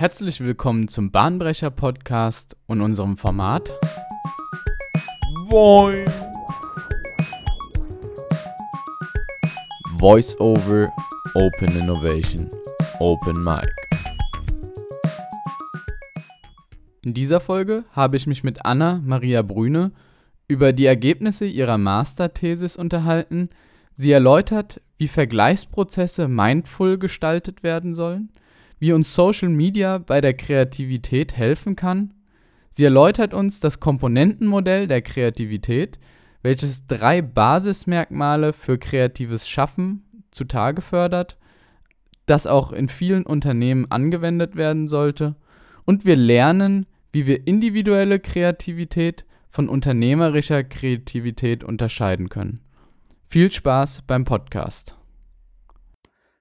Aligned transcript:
Herzlich 0.00 0.38
willkommen 0.38 0.86
zum 0.86 1.10
Bahnbrecher 1.10 1.72
Podcast 1.72 2.56
und 2.68 2.82
unserem 2.82 3.16
Format 3.16 3.76
Boing. 5.48 6.04
Voice 9.98 10.38
over 10.38 10.88
Open 11.34 11.76
Innovation 11.76 12.48
Open 13.00 13.42
Mic. 13.42 13.68
In 17.02 17.12
dieser 17.12 17.40
Folge 17.40 17.84
habe 17.90 18.16
ich 18.16 18.28
mich 18.28 18.44
mit 18.44 18.64
Anna 18.64 19.02
Maria 19.04 19.42
Brüne 19.42 19.90
über 20.46 20.72
die 20.72 20.86
Ergebnisse 20.86 21.44
ihrer 21.44 21.76
Masterthesis 21.76 22.76
unterhalten. 22.76 23.48
Sie 23.94 24.12
erläutert, 24.12 24.80
wie 24.96 25.08
Vergleichsprozesse 25.08 26.28
mindful 26.28 26.98
gestaltet 26.98 27.64
werden 27.64 27.96
sollen, 27.96 28.30
wie 28.78 28.92
uns 28.92 29.14
Social 29.14 29.48
Media 29.48 29.98
bei 29.98 30.20
der 30.20 30.34
Kreativität 30.34 31.36
helfen 31.36 31.76
kann. 31.76 32.14
Sie 32.70 32.84
erläutert 32.84 33.34
uns 33.34 33.60
das 33.60 33.80
Komponentenmodell 33.80 34.86
der 34.86 35.02
Kreativität, 35.02 35.98
welches 36.42 36.86
drei 36.86 37.22
Basismerkmale 37.22 38.52
für 38.52 38.78
kreatives 38.78 39.48
Schaffen 39.48 40.04
zutage 40.30 40.82
fördert, 40.82 41.36
das 42.26 42.46
auch 42.46 42.72
in 42.72 42.88
vielen 42.88 43.24
Unternehmen 43.24 43.90
angewendet 43.90 44.54
werden 44.54 44.86
sollte. 44.86 45.34
Und 45.84 46.04
wir 46.04 46.16
lernen, 46.16 46.86
wie 47.12 47.26
wir 47.26 47.46
individuelle 47.46 48.20
Kreativität 48.20 49.24
von 49.48 49.68
unternehmerischer 49.68 50.62
Kreativität 50.62 51.64
unterscheiden 51.64 52.28
können. 52.28 52.60
Viel 53.26 53.50
Spaß 53.50 54.02
beim 54.06 54.24
Podcast. 54.24 54.96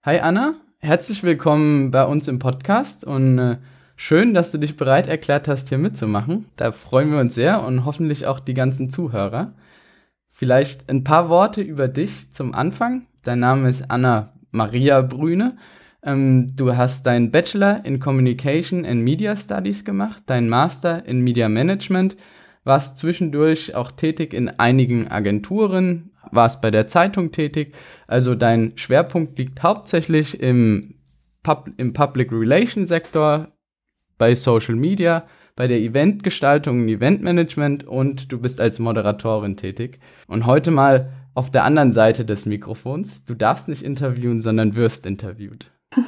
Hi 0.04 0.20
Anna, 0.20 0.56
herzlich 0.80 1.24
willkommen 1.24 1.92
bei 1.92 2.06
uns 2.06 2.28
im 2.28 2.40
Podcast 2.40 3.04
und 3.04 3.40
äh, 3.40 3.58
schön, 3.96 4.34
dass 4.34 4.52
du 4.52 4.58
dich 4.58 4.78
bereit 4.78 5.08
erklärt 5.08 5.48
hast, 5.48 5.70
hier 5.70 5.78
mitzumachen. 5.78 6.46
Da 6.56 6.72
freuen 6.72 7.12
wir 7.12 7.20
uns 7.20 7.36
sehr 7.36 7.64
und 7.64 7.84
hoffentlich 7.84 8.28
auch 8.28 8.40
die 8.40 8.54
ganzen 8.54 8.90
Zuhörer. 8.90 9.54
Vielleicht 10.30 10.90
ein 10.90 11.04
paar 11.04 11.30
Worte 11.30 11.62
über 11.62 11.88
dich 11.88 12.32
zum 12.32 12.54
Anfang. 12.54 13.08
Dein 13.24 13.40
Name 13.40 13.70
ist 13.70 13.90
Anna 13.90 14.34
Maria 14.52 15.02
Brüne. 15.02 15.58
Ähm, 16.04 16.54
du 16.56 16.78
hast 16.78 17.08
deinen 17.08 17.32
Bachelor 17.32 17.84
in 17.84 18.00
Communication 18.00 18.86
and 18.86 19.02
Media 19.02 19.36
Studies 19.36 19.84
gemacht, 19.84 20.24
deinen 20.28 20.48
Master 20.48 21.06
in 21.06 21.22
Media 21.22 21.50
Management, 21.50 22.16
warst 22.64 23.00
zwischendurch 23.00 23.74
auch 23.74 23.92
tätig 23.92 24.34
in 24.34 24.48
einigen 24.60 25.08
Agenturen, 25.08 26.12
warst 26.32 26.62
bei 26.62 26.72
der 26.72 26.88
Zeitung 26.88 27.32
tätig. 27.32 27.74
Also 28.08 28.36
dein 28.36 28.74
Schwerpunkt 28.76 29.38
liegt 29.38 29.64
hauptsächlich 29.64 30.40
im, 30.40 30.96
Pub 31.44 31.70
im 31.78 31.94
Public 31.94 32.32
Relations 32.32 32.90
Sektor, 32.90 33.48
bei 34.18 34.36
Social 34.36 34.76
Media, 34.76 35.24
bei 35.56 35.68
der 35.68 35.80
Eventgestaltung 35.80 36.84
und 36.84 36.90
Eventmanagement 36.90 37.86
und 37.86 38.32
du 38.32 38.40
bist 38.40 38.62
als 38.62 38.80
Moderatorin 38.80 39.58
tätig. 39.58 40.00
Und 40.28 40.46
heute 40.46 40.72
mal 40.72 41.12
auf 41.34 41.52
der 41.52 41.64
anderen 41.64 41.94
Seite 41.94 42.26
des 42.26 42.46
Mikrofons. 42.46 43.26
Du 43.26 43.36
darfst 43.36 43.68
nicht 43.68 43.84
interviewen, 43.84 44.42
sondern 44.42 44.76
wirst 44.76 45.06
interviewt. 45.06 45.72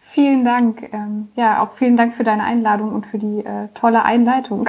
vielen 0.00 0.44
Dank. 0.44 0.82
Ähm, 0.92 1.28
ja, 1.36 1.62
auch 1.62 1.72
vielen 1.72 1.96
Dank 1.96 2.16
für 2.16 2.24
deine 2.24 2.44
Einladung 2.44 2.92
und 2.92 3.06
für 3.06 3.18
die 3.18 3.44
äh, 3.44 3.68
tolle 3.74 4.04
Einleitung. 4.04 4.68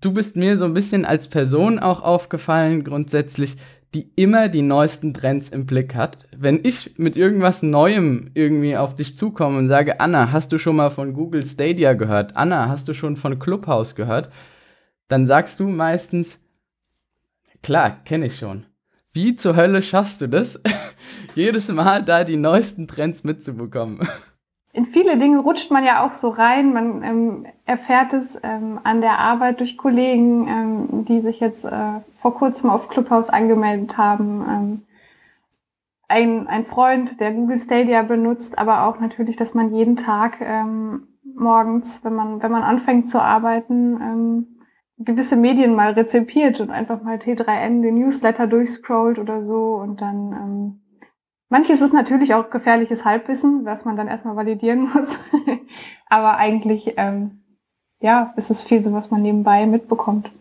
Du 0.00 0.12
bist 0.12 0.36
mir 0.36 0.58
so 0.58 0.64
ein 0.64 0.74
bisschen 0.74 1.04
als 1.04 1.28
Person 1.28 1.78
auch 1.78 2.02
aufgefallen, 2.02 2.82
grundsätzlich, 2.82 3.56
die 3.94 4.10
immer 4.16 4.48
die 4.48 4.62
neuesten 4.62 5.12
Trends 5.12 5.50
im 5.50 5.66
Blick 5.66 5.94
hat. 5.94 6.26
Wenn 6.34 6.64
ich 6.64 6.98
mit 6.98 7.16
irgendwas 7.16 7.62
Neuem 7.62 8.30
irgendwie 8.34 8.76
auf 8.76 8.96
dich 8.96 9.18
zukomme 9.18 9.58
und 9.58 9.68
sage, 9.68 10.00
Anna, 10.00 10.32
hast 10.32 10.52
du 10.52 10.58
schon 10.58 10.76
mal 10.76 10.90
von 10.90 11.12
Google 11.12 11.44
Stadia 11.44 11.92
gehört? 11.92 12.36
Anna, 12.36 12.68
hast 12.68 12.88
du 12.88 12.94
schon 12.94 13.16
von 13.16 13.38
Clubhouse 13.38 13.94
gehört? 13.94 14.32
Dann 15.08 15.26
sagst 15.26 15.60
du 15.60 15.68
meistens, 15.68 16.42
klar, 17.62 18.02
kenne 18.04 18.26
ich 18.26 18.38
schon. 18.38 18.64
Wie 19.12 19.36
zur 19.36 19.56
Hölle 19.56 19.82
schaffst 19.82 20.22
du 20.22 20.26
das, 20.26 20.62
jedes 21.34 21.68
Mal 21.68 22.02
da 22.02 22.24
die 22.24 22.38
neuesten 22.38 22.88
Trends 22.88 23.24
mitzubekommen? 23.24 24.08
In 24.74 24.86
viele 24.86 25.18
Dinge 25.18 25.38
rutscht 25.38 25.70
man 25.70 25.84
ja 25.84 26.04
auch 26.04 26.14
so 26.14 26.30
rein. 26.30 26.72
Man 26.72 27.02
ähm, 27.02 27.46
erfährt 27.66 28.14
es 28.14 28.38
ähm, 28.42 28.80
an 28.84 29.02
der 29.02 29.18
Arbeit 29.18 29.60
durch 29.60 29.76
Kollegen, 29.76 30.48
ähm, 30.48 31.04
die 31.04 31.20
sich 31.20 31.40
jetzt 31.40 31.64
äh, 31.64 32.00
vor 32.22 32.34
kurzem 32.34 32.70
auf 32.70 32.88
Clubhouse 32.88 33.28
angemeldet 33.28 33.98
haben. 33.98 34.44
Ähm, 34.48 34.82
ein, 36.08 36.46
ein 36.46 36.64
Freund, 36.64 37.20
der 37.20 37.32
Google 37.32 37.58
Stadia 37.58 38.02
benutzt, 38.02 38.58
aber 38.58 38.86
auch 38.86 38.98
natürlich, 38.98 39.36
dass 39.36 39.54
man 39.54 39.74
jeden 39.74 39.96
Tag 39.96 40.40
ähm, 40.40 41.08
morgens, 41.22 42.02
wenn 42.02 42.14
man, 42.14 42.42
wenn 42.42 42.52
man 42.52 42.62
anfängt 42.62 43.10
zu 43.10 43.20
arbeiten, 43.20 44.00
ähm, 44.00 44.46
gewisse 44.98 45.36
Medien 45.36 45.74
mal 45.74 45.92
rezipiert 45.92 46.60
und 46.60 46.70
einfach 46.70 47.02
mal 47.02 47.16
T3N, 47.16 47.82
den 47.82 47.98
Newsletter 47.98 48.46
durchscrollt 48.46 49.18
oder 49.18 49.42
so 49.42 49.74
und 49.74 50.00
dann 50.00 50.80
manches 51.52 51.82
ist 51.82 51.92
natürlich 51.92 52.32
auch 52.32 52.48
gefährliches 52.48 53.04
Halbwissen, 53.04 53.66
was 53.66 53.84
man 53.84 53.96
dann 53.96 54.08
erstmal 54.08 54.34
validieren 54.34 54.88
muss. 54.94 55.18
Aber 56.08 56.38
eigentlich, 56.38 56.94
ähm, 56.96 57.42
ja, 58.00 58.32
ist 58.36 58.50
es 58.50 58.64
viel 58.64 58.82
so, 58.82 58.92
was 58.92 59.10
man 59.10 59.22
nebenbei 59.22 59.66
mitbekommt. 59.66 60.32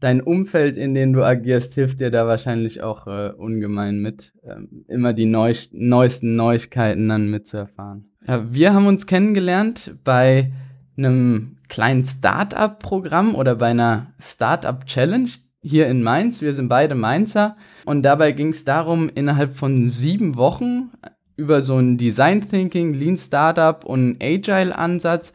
Dein 0.00 0.20
Umfeld, 0.20 0.76
in 0.76 0.94
dem 0.94 1.12
du 1.12 1.22
agierst, 1.22 1.74
hilft 1.74 2.00
dir 2.00 2.10
da 2.10 2.26
wahrscheinlich 2.26 2.82
auch 2.82 3.06
äh, 3.06 3.32
ungemein 3.36 4.00
mit, 4.00 4.32
ähm, 4.44 4.84
immer 4.88 5.12
die 5.12 5.26
neu 5.26 5.52
neuesten 5.72 6.36
Neuigkeiten 6.36 7.08
dann 7.08 7.30
mitzuerfahren. 7.30 8.10
Ja, 8.26 8.52
wir 8.52 8.72
haben 8.72 8.86
uns 8.86 9.06
kennengelernt 9.06 9.96
bei 10.04 10.52
einem 10.96 11.56
kleinen 11.68 12.04
Startup-Programm 12.04 13.34
oder 13.34 13.56
bei 13.56 13.68
einer 13.68 14.12
Startup-Challenge 14.20 15.30
hier 15.62 15.86
in 15.86 16.02
Mainz. 16.02 16.42
Wir 16.42 16.54
sind 16.54 16.68
beide 16.68 16.94
Mainzer 16.94 17.56
und 17.84 18.02
dabei 18.02 18.32
ging 18.32 18.50
es 18.50 18.64
darum, 18.64 19.10
innerhalb 19.14 19.56
von 19.56 19.88
sieben 19.88 20.36
Wochen 20.36 20.90
über 21.36 21.62
so 21.62 21.78
ein 21.78 21.96
Design 21.96 22.48
Thinking, 22.48 22.94
Lean 22.94 23.16
Startup 23.16 23.84
und 23.84 24.16
Agile 24.22 24.76
Ansatz 24.76 25.32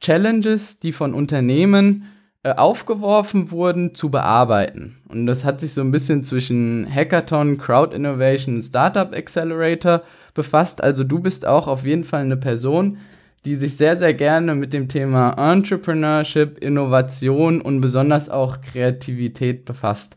Challenges, 0.00 0.78
die 0.78 0.92
von 0.92 1.14
Unternehmen 1.14 2.04
äh, 2.44 2.52
aufgeworfen 2.52 3.50
wurden, 3.50 3.94
zu 3.94 4.10
bearbeiten. 4.10 5.02
Und 5.08 5.26
das 5.26 5.44
hat 5.44 5.60
sich 5.60 5.74
so 5.74 5.80
ein 5.80 5.90
bisschen 5.90 6.22
zwischen 6.22 6.88
Hackathon, 6.92 7.58
Crowd 7.58 7.94
Innovation 7.94 8.62
Startup 8.62 9.12
Accelerator 9.12 10.02
befasst. 10.34 10.82
Also 10.82 11.02
du 11.02 11.18
bist 11.18 11.46
auch 11.46 11.66
auf 11.66 11.84
jeden 11.84 12.04
Fall 12.04 12.20
eine 12.20 12.36
Person, 12.36 12.98
die 13.44 13.56
sich 13.56 13.76
sehr, 13.76 13.96
sehr 13.96 14.14
gerne 14.14 14.54
mit 14.54 14.72
dem 14.72 14.88
Thema 14.88 15.32
Entrepreneurship, 15.52 16.58
Innovation 16.58 17.60
und 17.60 17.80
besonders 17.80 18.30
auch 18.30 18.60
Kreativität 18.60 19.64
befasst. 19.64 20.16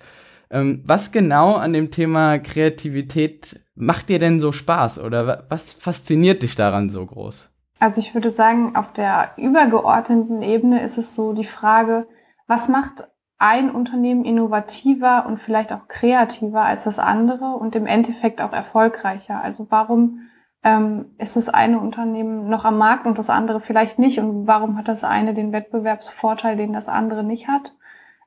Ähm, 0.49 0.83
was 0.85 1.11
genau 1.11 1.55
an 1.55 1.73
dem 1.73 1.91
Thema 1.91 2.39
Kreativität 2.39 3.59
macht 3.75 4.09
dir 4.09 4.19
denn 4.19 4.39
so 4.39 4.51
Spaß 4.51 5.03
oder 5.03 5.45
was 5.49 5.71
fasziniert 5.71 6.43
dich 6.43 6.55
daran 6.55 6.89
so 6.89 7.05
groß? 7.05 7.49
Also 7.79 7.99
ich 7.99 8.13
würde 8.13 8.29
sagen, 8.29 8.75
auf 8.75 8.93
der 8.93 9.31
übergeordneten 9.37 10.43
Ebene 10.43 10.83
ist 10.83 10.97
es 10.97 11.15
so 11.15 11.33
die 11.33 11.45
Frage, 11.45 12.07
was 12.47 12.69
macht 12.69 13.07
ein 13.39 13.71
Unternehmen 13.71 14.23
innovativer 14.23 15.25
und 15.25 15.39
vielleicht 15.39 15.73
auch 15.73 15.87
kreativer 15.87 16.61
als 16.61 16.83
das 16.83 16.99
andere 16.99 17.55
und 17.55 17.75
im 17.75 17.87
Endeffekt 17.87 18.39
auch 18.39 18.53
erfolgreicher? 18.53 19.41
Also 19.41 19.65
warum 19.69 20.27
ähm, 20.63 21.05
ist 21.17 21.35
das 21.35 21.49
eine 21.49 21.79
Unternehmen 21.79 22.47
noch 22.47 22.65
am 22.65 22.77
Markt 22.77 23.05
und 23.05 23.17
das 23.17 23.29
andere 23.29 23.59
vielleicht 23.59 23.99
nicht? 23.99 24.19
Und 24.19 24.47
warum 24.47 24.77
hat 24.77 24.87
das 24.87 25.03
eine 25.03 25.33
den 25.33 25.51
Wettbewerbsvorteil, 25.51 26.55
den 26.55 26.73
das 26.73 26.87
andere 26.87 27.23
nicht 27.23 27.47
hat? 27.47 27.73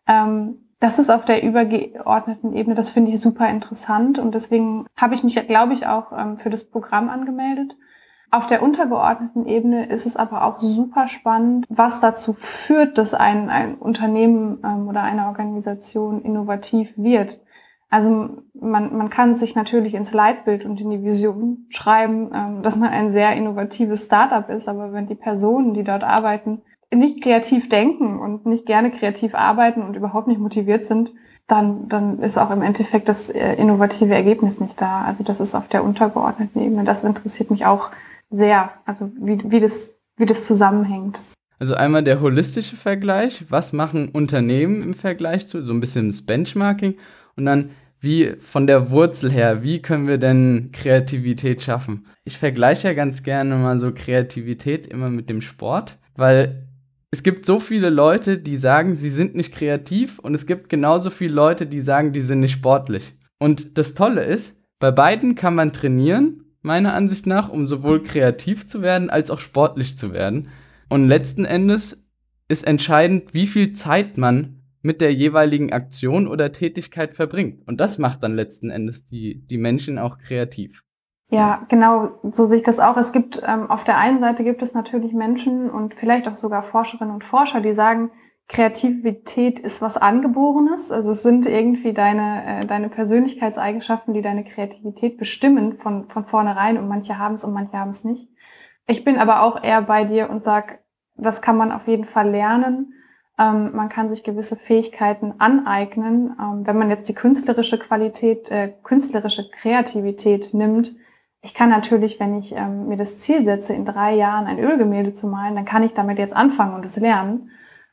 Ähm, 0.07 0.59
das 0.81 0.99
ist 0.99 1.11
auf 1.11 1.25
der 1.25 1.43
übergeordneten 1.43 2.55
Ebene, 2.55 2.75
das 2.75 2.91
finde 2.91 3.11
ich 3.11 3.21
super 3.21 3.49
interessant 3.49 4.19
und 4.19 4.35
deswegen 4.35 4.87
habe 4.97 5.15
ich 5.15 5.25
mich, 5.25 5.35
glaube 5.47 5.73
ich, 5.73 5.87
auch 5.87 6.13
ähm, 6.13 6.37
für 6.37 6.51
das 6.51 6.65
Programm 6.65 7.09
angemeldet. 7.09 7.77
Auf 8.31 8.49
der 8.49 8.63
untergeordneten 8.63 9.47
Ebene 9.47 9.87
ist 9.87 10.07
es 10.07 10.17
aber 10.17 10.45
auch 10.45 10.59
super 10.59 11.09
spannend, 11.09 11.67
was 11.69 12.01
dazu 12.01 12.33
führt, 12.33 12.99
dass 12.99 13.15
ein, 13.15 13.49
ein 13.49 13.77
Unternehmen 13.77 14.59
ähm, 14.65 14.89
oder 14.89 15.05
eine 15.05 15.27
Organisation 15.27 16.21
innovativ 16.21 16.93
wird. 16.97 17.41
Also 17.95 18.43
man, 18.61 18.97
man 18.97 19.09
kann 19.09 19.37
sich 19.37 19.55
natürlich 19.55 19.95
ins 19.95 20.13
Leitbild 20.13 20.65
und 20.65 20.81
in 20.81 20.91
die 20.91 21.05
Vision 21.05 21.67
schreiben, 21.69 22.33
ähm, 22.35 22.63
dass 22.65 22.77
man 22.77 22.89
ein 22.89 23.13
sehr 23.13 23.37
innovatives 23.37 24.07
Startup 24.07 24.51
ist, 24.51 24.67
aber 24.67 24.93
wenn 24.93 25.07
die 25.07 25.15
Personen, 25.15 25.75
die 25.75 25.85
dort 25.85 26.03
arbeiten, 26.03 26.63
nicht 26.93 27.23
kreativ 27.23 27.69
denken 27.69 28.19
und 28.19 28.47
nicht 28.47 28.67
gerne 28.67 28.91
kreativ 28.91 29.37
arbeiten 29.37 29.81
und 29.81 29.95
überhaupt 29.95 30.27
nicht 30.27 30.41
motiviert 30.41 30.89
sind, 30.89 31.13
dann, 31.47 31.89
dann 31.89 32.19
ist 32.19 32.37
auch 32.37 32.51
im 32.51 32.63
Endeffekt 32.63 33.09
das 33.09 33.31
äh, 33.31 33.55
innovative 33.55 34.13
Ergebnis 34.13 34.59
nicht 34.59 34.81
da. 34.81 35.03
Also 35.03 35.23
das 35.23 35.39
ist 35.39 35.55
auf 35.55 35.69
der 35.69 35.85
untergeordneten 35.85 36.61
Ebene. 36.61 36.83
Das 36.83 37.05
interessiert 37.05 37.53
mich 37.53 37.65
auch 37.65 37.91
sehr, 38.29 38.71
also 38.87 39.13
wie, 39.21 39.39
wie, 39.53 39.61
das, 39.61 39.93
wie 40.17 40.27
das 40.27 40.45
zusammenhängt. 40.45 41.21
Also 41.61 41.75
einmal 41.75 42.03
der 42.03 42.21
holistische 42.21 42.75
Vergleich, 42.75 43.45
was 43.51 43.73
machen 43.73 44.09
Unternehmen 44.09 44.83
im 44.83 44.95
Vergleich 44.95 45.47
zu, 45.47 45.63
so 45.63 45.73
ein 45.73 45.79
bisschen 45.79 46.09
das 46.09 46.23
Benchmarking 46.23 46.95
und 47.37 47.47
dann 47.47 47.71
wie 48.05 48.35
von 48.39 48.67
der 48.67 48.91
Wurzel 48.91 49.31
her, 49.33 49.63
wie 49.63 49.83
können 49.83 50.07
wir 50.07 50.19
denn 50.19 50.71
Kreativität 50.73 51.63
schaffen? 51.63 52.07
Ich 52.25 52.39
vergleiche 52.39 52.89
ja 52.89 52.95
ganz 52.95 53.23
gerne 53.23 53.57
mal 53.57 53.79
so 53.79 53.93
Kreativität 53.93 54.87
immer 54.87 55.11
mit 55.11 55.29
dem 55.29 55.41
Sport, 55.41 55.99
weil 56.15 56.69
es 57.11 57.23
gibt 57.23 57.47
so 57.47 57.61
viele 57.61 57.91
Leute, 57.91 58.39
die 58.39 58.57
sagen, 58.57 58.95
sie 58.95 59.11
sind 59.11 59.35
nicht 59.35 59.55
kreativ 59.55 60.19
und 60.19 60.35
es 60.35 60.47
gibt 60.47 60.69
genauso 60.69 61.11
viele 61.11 61.35
Leute, 61.35 61.67
die 61.67 61.81
sagen, 61.81 62.13
die 62.13 62.21
sind 62.21 62.41
nicht 62.41 62.53
sportlich. 62.53 63.15
Und 63.39 63.79
das 63.79 63.95
Tolle 63.95 64.25
ist, 64.25 64.63
bei 64.81 64.91
beiden 64.91 65.35
kann 65.35 65.55
man 65.55 65.73
trainieren, 65.73 66.45
meiner 66.63 66.95
Ansicht 66.95 67.27
nach, 67.27 67.49
um 67.49 67.67
sowohl 67.67 68.03
kreativ 68.03 68.67
zu 68.67 68.83
werden 68.83 69.11
als 69.11 69.31
auch 69.31 69.41
sportlich 69.41 69.97
zu 69.97 70.13
werden. 70.13 70.49
Und 70.89 71.07
letzten 71.07 71.45
Endes 71.45 72.05
ist 72.49 72.67
entscheidend, 72.67 73.33
wie 73.33 73.47
viel 73.47 73.75
Zeit 73.75 74.19
man 74.19 74.64
mit 74.85 75.01
der 75.01 75.15
jeweiligen 75.15 75.73
Aktion 75.73 76.29
oder 76.29 76.53
Tätigkeit 76.53 77.15
verbringt. 77.15 77.67
Und 77.67 77.81
das 77.81 77.97
macht 77.99 78.23
dann 78.23 78.35
letzten 78.35 78.71
Endes 78.71 79.07
die, 79.07 79.43
die 79.47 79.57
Menschen 79.57 79.99
auch 79.99 80.19
kreativ. 80.19 80.83
Ja, 81.31 81.65
genau, 81.71 82.11
so 82.33 82.45
sehe 82.45 82.59
ich 82.59 82.63
das 82.65 82.79
auch. 82.79 82.99
Es 82.99 83.11
gibt 83.11 83.43
ähm, 83.47 83.71
auf 83.71 83.85
der 83.85 83.97
einen 83.97 84.21
Seite 84.21 84.45
gibt 84.45 84.61
es 84.61 84.75
natürlich 84.75 85.15
Menschen 85.15 85.71
und 85.71 85.95
vielleicht 85.95 86.29
auch 86.29 86.37
sogar 86.37 86.63
Forscherinnen 86.63 87.15
und 87.15 87.25
Forscher, 87.25 87.63
die 87.63 87.73
sagen, 87.73 88.11
Kreativität 88.47 89.59
ist 89.59 89.81
was 89.81 89.97
Angeborenes. 89.97 90.93
Also 90.93 91.13
es 91.13 91.23
sind 91.23 91.47
irgendwie 91.47 91.95
deine, 91.95 92.45
äh, 92.45 92.67
deine 92.67 92.91
Persönlichkeitseigenschaften, 92.91 94.13
die 94.13 94.21
deine 94.21 94.45
Kreativität 94.45 95.17
bestimmen 95.17 95.79
von, 95.79 96.11
von 96.11 96.27
vornherein 96.27 96.77
und 96.77 96.89
manche 96.89 97.19
haben 97.19 97.37
es 97.37 97.45
und 97.45 97.55
manche 97.55 97.79
haben 97.79 97.91
es 97.91 98.05
nicht. 98.05 98.29
Ich 98.87 99.03
bin 99.03 99.17
aber 99.17 99.41
auch 99.43 99.65
eher 99.65 99.81
bei 99.81 100.05
dir 100.05 100.29
und 100.29 100.45
sag, 100.45 100.81
das 101.17 101.41
kann 101.41 101.57
man 101.57 101.73
auf 101.73 101.89
jeden 101.89 102.05
Fall 102.05 102.29
lernen. 102.29 102.93
Ähm, 103.39 103.75
man 103.75 103.89
kann 103.89 104.11
sich 104.11 104.23
gewisse 104.23 104.57
Fähigkeiten 104.57 105.35
aneignen. 105.39 106.37
Ähm, 106.41 106.67
wenn 106.67 106.79
man 106.79 106.91
jetzt 106.91 107.09
die 107.09 107.15
künstlerische 107.15 107.79
Qualität, 107.79 108.51
äh, 108.51 108.73
künstlerische 108.83 109.49
Kreativität 109.51 110.55
nimmt, 110.55 110.95
ich 111.45 111.53
kann 111.53 111.69
natürlich, 111.69 112.19
wenn 112.21 112.39
ich 112.39 112.55
ähm, 112.57 112.89
mir 112.89 112.97
das 112.97 113.19
Ziel 113.19 113.45
setze, 113.45 113.75
in 113.75 113.85
drei 113.85 114.15
Jahren 114.15 114.47
ein 114.47 114.59
Ölgemälde 114.59 115.13
zu 115.13 115.27
malen, 115.27 115.55
dann 115.55 115.67
kann 115.67 115.83
ich 115.83 115.93
damit 115.93 116.19
jetzt 116.19 116.35
anfangen 116.35 116.75
und 116.75 116.87
es 116.87 116.97
lernen. 116.97 117.51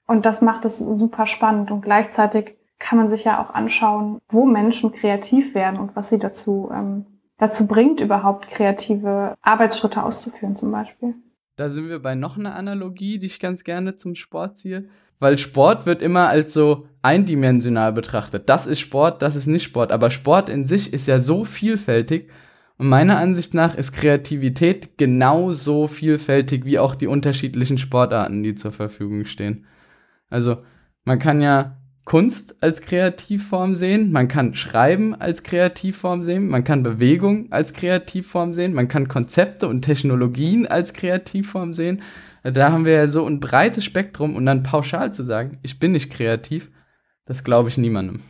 Und 0.08 0.26
das 0.26 0.42
macht 0.42 0.64
es 0.64 0.80
super 0.80 1.26
spannend. 1.26 1.70
Und 1.70 1.82
gleichzeitig 1.82 2.56
kann 2.80 2.98
man 2.98 3.10
sich 3.10 3.26
ja 3.26 3.44
auch 3.44 3.54
anschauen, 3.54 4.20
wo 4.30 4.46
Menschen 4.46 4.94
kreativ 4.94 5.54
werden 5.54 5.80
und 5.80 5.96
was 5.96 6.10
sie 6.10 6.18
dazu, 6.18 6.70
ähm, 6.74 7.06
dazu 7.38 7.68
bringt, 7.68 8.00
überhaupt 8.00 8.50
kreative 8.50 9.36
Arbeitsschritte 9.42 10.04
auszuführen 10.04 10.56
zum 10.56 10.72
Beispiel. 10.72 11.16
Da 11.58 11.70
sind 11.70 11.90
wir 11.90 12.02
bei 12.02 12.16
noch 12.16 12.38
einer 12.38 12.56
Analogie, 12.56 13.20
die 13.20 13.26
ich 13.26 13.40
ganz 13.40 13.66
gerne 13.66 13.98
zum 13.98 14.16
Sport 14.16 14.60
ziehe. 14.60 14.90
Weil 15.22 15.38
Sport 15.38 15.86
wird 15.86 16.02
immer 16.02 16.30
als 16.30 16.52
so 16.52 16.88
eindimensional 17.04 17.94
betrachtet. 17.94 18.50
Das 18.50 18.66
ist 18.66 18.80
Sport, 18.80 19.22
das 19.22 19.36
ist 19.36 19.46
nicht 19.46 19.64
Sport. 19.64 19.92
Aber 19.92 20.10
Sport 20.10 20.50
in 20.50 20.66
sich 20.66 20.92
ist 20.92 21.08
ja 21.08 21.20
so 21.20 21.46
vielfältig 21.46 22.30
und 22.78 22.90
meiner 22.90 23.20
Ansicht 23.20 23.54
nach 23.54 23.76
ist 23.76 23.92
Kreativität 23.92 24.98
genauso 24.98 25.86
vielfältig 25.86 26.66
wie 26.66 26.80
auch 26.80 26.96
die 26.96 27.06
unterschiedlichen 27.06 27.78
Sportarten, 27.78 28.42
die 28.42 28.56
zur 28.56 28.72
Verfügung 28.72 29.26
stehen. 29.26 29.68
Also 30.32 30.58
man 31.06 31.20
kann 31.20 31.42
ja 31.42 31.78
Kunst 32.06 32.56
als 32.64 32.82
Kreativform 32.82 33.76
sehen, 33.76 34.12
man 34.12 34.28
kann 34.28 34.56
Schreiben 34.56 35.14
als 35.14 35.44
Kreativform 35.44 36.24
sehen, 36.24 36.48
man 36.48 36.64
kann 36.64 36.82
Bewegung 36.82 37.52
als 37.52 37.74
Kreativform 37.74 38.56
sehen, 38.56 38.74
man 38.74 38.88
kann 38.88 39.08
Konzepte 39.08 39.68
und 39.68 39.84
Technologien 39.84 40.66
als 40.66 40.94
Kreativform 40.94 41.76
sehen. 41.76 42.02
Da 42.44 42.72
haben 42.72 42.86
wir 42.86 42.94
ja 42.94 43.08
so 43.08 43.26
ein 43.26 43.40
breites 43.40 43.86
Spektrum 43.86 44.36
und 44.36 44.46
dann 44.46 44.64
pauschal 44.64 45.14
zu 45.14 45.24
sagen, 45.24 45.60
ich 45.62 45.80
bin 45.80 45.92
nicht 45.92 46.12
kreativ, 46.12 46.72
das 47.26 47.44
glaube 47.44 47.70
ich 47.70 47.78
niemandem. 47.78 48.22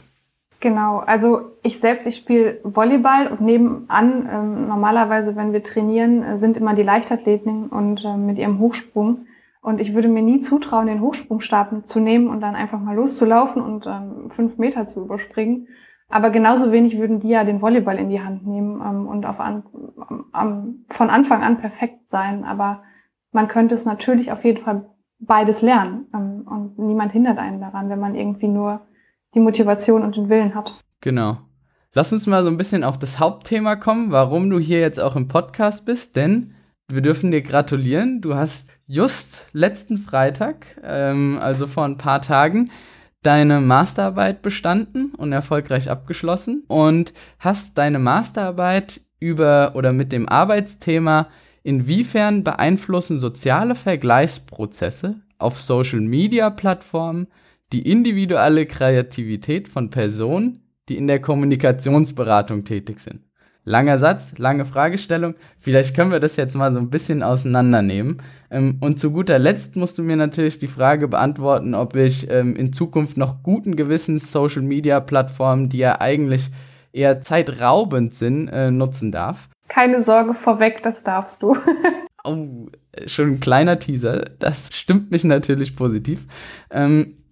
Genau, 0.61 0.99
also 0.99 1.53
ich 1.63 1.79
selbst, 1.79 2.05
ich 2.05 2.17
spiele 2.17 2.59
Volleyball 2.63 3.27
und 3.27 3.41
nebenan, 3.41 4.29
ähm, 4.31 4.67
normalerweise, 4.67 5.35
wenn 5.35 5.53
wir 5.53 5.63
trainieren, 5.63 6.21
äh, 6.21 6.37
sind 6.37 6.55
immer 6.55 6.75
die 6.75 6.83
Leichtathleten 6.83 7.67
und 7.67 8.05
äh, 8.05 8.15
mit 8.15 8.37
ihrem 8.37 8.59
Hochsprung. 8.59 9.25
Und 9.63 9.81
ich 9.81 9.95
würde 9.95 10.07
mir 10.07 10.21
nie 10.21 10.39
zutrauen, 10.39 10.85
den 10.85 11.01
Hochsprungstab 11.01 11.87
zu 11.87 11.99
nehmen 11.99 12.27
und 12.27 12.41
dann 12.41 12.55
einfach 12.55 12.79
mal 12.79 12.95
loszulaufen 12.95 13.61
und 13.61 13.87
ähm, 13.87 14.29
fünf 14.29 14.57
Meter 14.59 14.85
zu 14.85 15.01
überspringen. 15.01 15.67
Aber 16.09 16.29
genauso 16.29 16.71
wenig 16.71 16.99
würden 16.99 17.19
die 17.19 17.29
ja 17.29 17.43
den 17.43 17.61
Volleyball 17.61 17.97
in 17.97 18.09
die 18.09 18.21
Hand 18.21 18.45
nehmen 18.45 18.81
ähm, 18.81 19.07
und 19.07 19.25
auf 19.25 19.39
an, 19.39 19.63
von 20.89 21.09
Anfang 21.09 21.41
an 21.41 21.57
perfekt 21.57 22.09
sein. 22.11 22.43
Aber 22.43 22.83
man 23.31 23.47
könnte 23.47 23.75
es 23.75 23.85
natürlich 23.85 24.31
auf 24.31 24.43
jeden 24.43 24.63
Fall 24.63 24.85
beides 25.19 25.61
lernen. 25.61 26.07
Ähm, 26.13 26.47
und 26.47 26.79
niemand 26.79 27.11
hindert 27.11 27.37
einen 27.37 27.61
daran, 27.61 27.89
wenn 27.89 27.99
man 27.99 28.15
irgendwie 28.15 28.47
nur 28.47 28.81
die 29.33 29.39
Motivation 29.39 30.03
und 30.03 30.15
den 30.15 30.29
Willen 30.29 30.55
hat. 30.55 30.73
Genau. 30.99 31.37
Lass 31.93 32.13
uns 32.13 32.27
mal 32.27 32.43
so 32.43 32.49
ein 32.49 32.57
bisschen 32.57 32.83
auf 32.83 32.97
das 32.97 33.19
Hauptthema 33.19 33.75
kommen, 33.75 34.11
warum 34.11 34.49
du 34.49 34.59
hier 34.59 34.79
jetzt 34.79 34.99
auch 34.99 35.15
im 35.15 35.27
Podcast 35.27 35.85
bist, 35.85 36.15
denn 36.15 36.53
wir 36.87 37.01
dürfen 37.01 37.31
dir 37.31 37.41
gratulieren. 37.41 38.21
Du 38.21 38.35
hast 38.35 38.69
just 38.87 39.47
letzten 39.53 39.97
Freitag, 39.97 40.65
ähm, 40.83 41.37
also 41.41 41.67
vor 41.67 41.85
ein 41.85 41.97
paar 41.97 42.21
Tagen, 42.21 42.71
deine 43.23 43.61
Masterarbeit 43.61 44.41
bestanden 44.41 45.13
und 45.15 45.31
erfolgreich 45.31 45.89
abgeschlossen 45.89 46.63
und 46.67 47.13
hast 47.39 47.77
deine 47.77 47.99
Masterarbeit 47.99 49.01
über 49.19 49.73
oder 49.75 49.93
mit 49.93 50.11
dem 50.11 50.27
Arbeitsthema 50.27 51.27
Inwiefern 51.63 52.43
beeinflussen 52.43 53.19
soziale 53.19 53.75
Vergleichsprozesse 53.75 55.21
auf 55.37 55.61
Social-Media-Plattformen 55.61 57.27
die 57.71 57.89
individuelle 57.89 58.65
Kreativität 58.65 59.67
von 59.67 59.89
Personen, 59.89 60.61
die 60.89 60.97
in 60.97 61.07
der 61.07 61.21
Kommunikationsberatung 61.21 62.65
tätig 62.65 62.99
sind. 62.99 63.21
Langer 63.63 63.99
Satz, 63.99 64.39
lange 64.39 64.65
Fragestellung. 64.65 65.35
Vielleicht 65.59 65.95
können 65.95 66.11
wir 66.11 66.19
das 66.19 66.35
jetzt 66.35 66.55
mal 66.55 66.73
so 66.73 66.79
ein 66.79 66.89
bisschen 66.89 67.21
auseinandernehmen. 67.21 68.17
Ähm, 68.49 68.77
und 68.81 68.99
zu 68.99 69.11
guter 69.11 69.37
Letzt 69.37 69.75
musst 69.75 69.99
du 69.99 70.03
mir 70.03 70.15
natürlich 70.15 70.57
die 70.57 70.67
Frage 70.67 71.07
beantworten, 71.07 71.75
ob 71.75 71.95
ich 71.95 72.27
ähm, 72.31 72.55
in 72.55 72.73
Zukunft 72.73 73.17
noch 73.17 73.43
guten 73.43 73.75
Gewissens 73.75 74.31
Social 74.31 74.63
Media 74.63 74.99
Plattformen, 74.99 75.69
die 75.69 75.77
ja 75.77 76.01
eigentlich 76.01 76.49
eher 76.91 77.21
zeitraubend 77.21 78.15
sind, 78.15 78.47
äh, 78.47 78.71
nutzen 78.71 79.11
darf. 79.11 79.47
Keine 79.71 80.01
Sorge 80.01 80.33
vorweg, 80.33 80.83
das 80.83 81.05
darfst 81.05 81.41
du. 81.41 81.55
oh, 82.25 82.67
schon 83.05 83.27
ein 83.29 83.39
kleiner 83.39 83.79
Teaser. 83.79 84.25
Das 84.37 84.69
stimmt 84.73 85.11
mich 85.11 85.23
natürlich 85.23 85.77
positiv. 85.77 86.27
Ähm, 86.69 87.23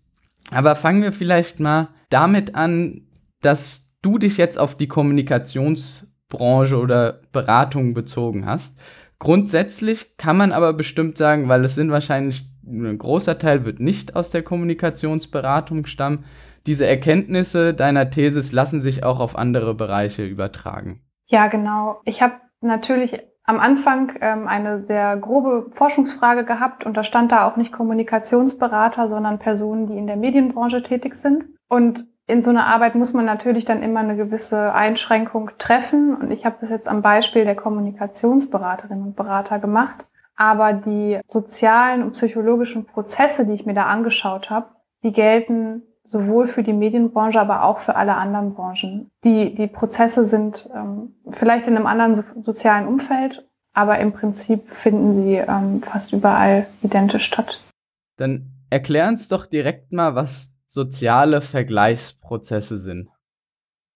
aber 0.50 0.78
fangen 0.78 1.02
wir 1.02 1.12
vielleicht 1.12 1.60
mal 1.60 1.90
damit 2.10 2.56
an, 2.56 3.02
dass 3.42 3.94
du 4.02 4.18
dich 4.18 4.38
jetzt 4.38 4.58
auf 4.58 4.76
die 4.76 4.88
Kommunikationsbranche 4.88 6.80
oder 6.80 7.20
Beratung 7.34 7.94
bezogen 7.94 8.46
hast. 8.46 8.80
Grundsätzlich 9.20 10.16
kann 10.16 10.38
man 10.38 10.54
aber 10.54 10.72
bestimmt 10.72 11.18
sagen, 11.18 11.50
weil 11.50 11.66
es 11.66 11.76
sind 11.76 11.92
wahrscheinlich 11.92 12.50
ein 12.66 12.98
großer 12.98 13.38
Teil 13.38 13.66
wird 13.66 13.82
nicht 13.82 14.16
aus 14.16 14.30
der 14.30 14.44
Kommunikationsberatung 14.44 15.88
stammen. 15.88 16.24
Diese 16.68 16.88
Erkenntnisse 16.88 17.74
deiner 17.74 18.10
Thesis 18.12 18.54
lassen 18.54 18.82
sich 18.82 19.04
auch 19.04 19.20
auf 19.20 19.38
andere 19.38 19.76
Bereiche 19.76 20.26
übertragen. 20.26 21.02
Ja, 21.30 21.48
genau. 21.48 22.02
Ich 22.06 22.22
habe 22.22 22.34
natürlich 22.62 23.22
am 23.44 23.60
Anfang 23.60 24.14
ähm, 24.22 24.48
eine 24.48 24.84
sehr 24.84 25.16
grobe 25.18 25.72
Forschungsfrage 25.72 26.44
gehabt 26.44 26.86
und 26.86 26.98
da 26.98 27.04
stand 27.04 27.32
da 27.32 27.48
auch 27.48 27.56
nicht 27.56 27.72
Kommunikationsberater, 27.72 29.08
sondern 29.08 29.40
Personen, 29.40 29.88
die 29.88 29.98
in 29.98 30.08
der 30.08 30.18
Medienbranche 30.18 30.84
tätig 30.84 31.16
sind. 31.16 31.48
Und 31.68 32.06
in 32.28 32.44
so 32.44 32.52
einer 32.52 32.68
Arbeit 32.68 32.94
muss 32.94 33.14
man 33.14 33.26
natürlich 33.26 33.66
dann 33.66 33.82
immer 33.82 34.02
eine 34.02 34.16
gewisse 34.16 34.74
Einschränkung 34.74 35.52
treffen. 35.58 36.16
Und 36.16 36.32
ich 36.32 36.46
habe 36.46 36.58
das 36.62 36.70
jetzt 36.70 36.88
am 36.88 37.02
Beispiel 37.02 37.44
der 37.44 37.56
Kommunikationsberaterinnen 37.56 39.04
und 39.04 39.16
Berater 39.16 39.58
gemacht. 39.58 40.08
Aber 40.36 40.74
die 40.74 41.20
sozialen 41.28 42.04
und 42.04 42.14
psychologischen 42.14 42.86
Prozesse, 42.86 43.46
die 43.46 43.54
ich 43.54 43.66
mir 43.66 43.74
da 43.74 43.86
angeschaut 43.86 44.50
habe, 44.52 44.68
die 45.04 45.12
gelten 45.12 45.82
sowohl 46.10 46.48
für 46.48 46.64
die 46.64 46.74
Medienbranche, 46.74 47.40
aber 47.40 47.64
auch 47.64 47.80
für 47.80 47.96
alle 47.96 48.16
anderen 48.16 48.56
Branchen. 48.56 49.12
Die, 49.24 49.54
die 49.54 49.68
Prozesse 49.68 50.26
sind 50.26 50.68
ähm, 50.76 51.16
vielleicht 51.30 51.68
in 51.68 51.76
einem 51.76 51.86
anderen 51.86 52.16
so, 52.16 52.24
sozialen 52.42 52.88
Umfeld, 52.88 53.48
aber 53.74 54.00
im 54.00 54.12
Prinzip 54.12 54.70
finden 54.72 55.14
sie 55.14 55.36
ähm, 55.36 55.84
fast 55.84 56.12
überall 56.12 56.66
identisch 56.82 57.26
statt. 57.26 57.62
Dann 58.18 58.52
erklär 58.72 59.08
uns 59.08 59.28
doch 59.28 59.46
direkt 59.46 59.92
mal, 59.92 60.16
was 60.16 60.56
soziale 60.68 61.42
Vergleichsprozesse 61.42 62.80
sind. 62.80 63.10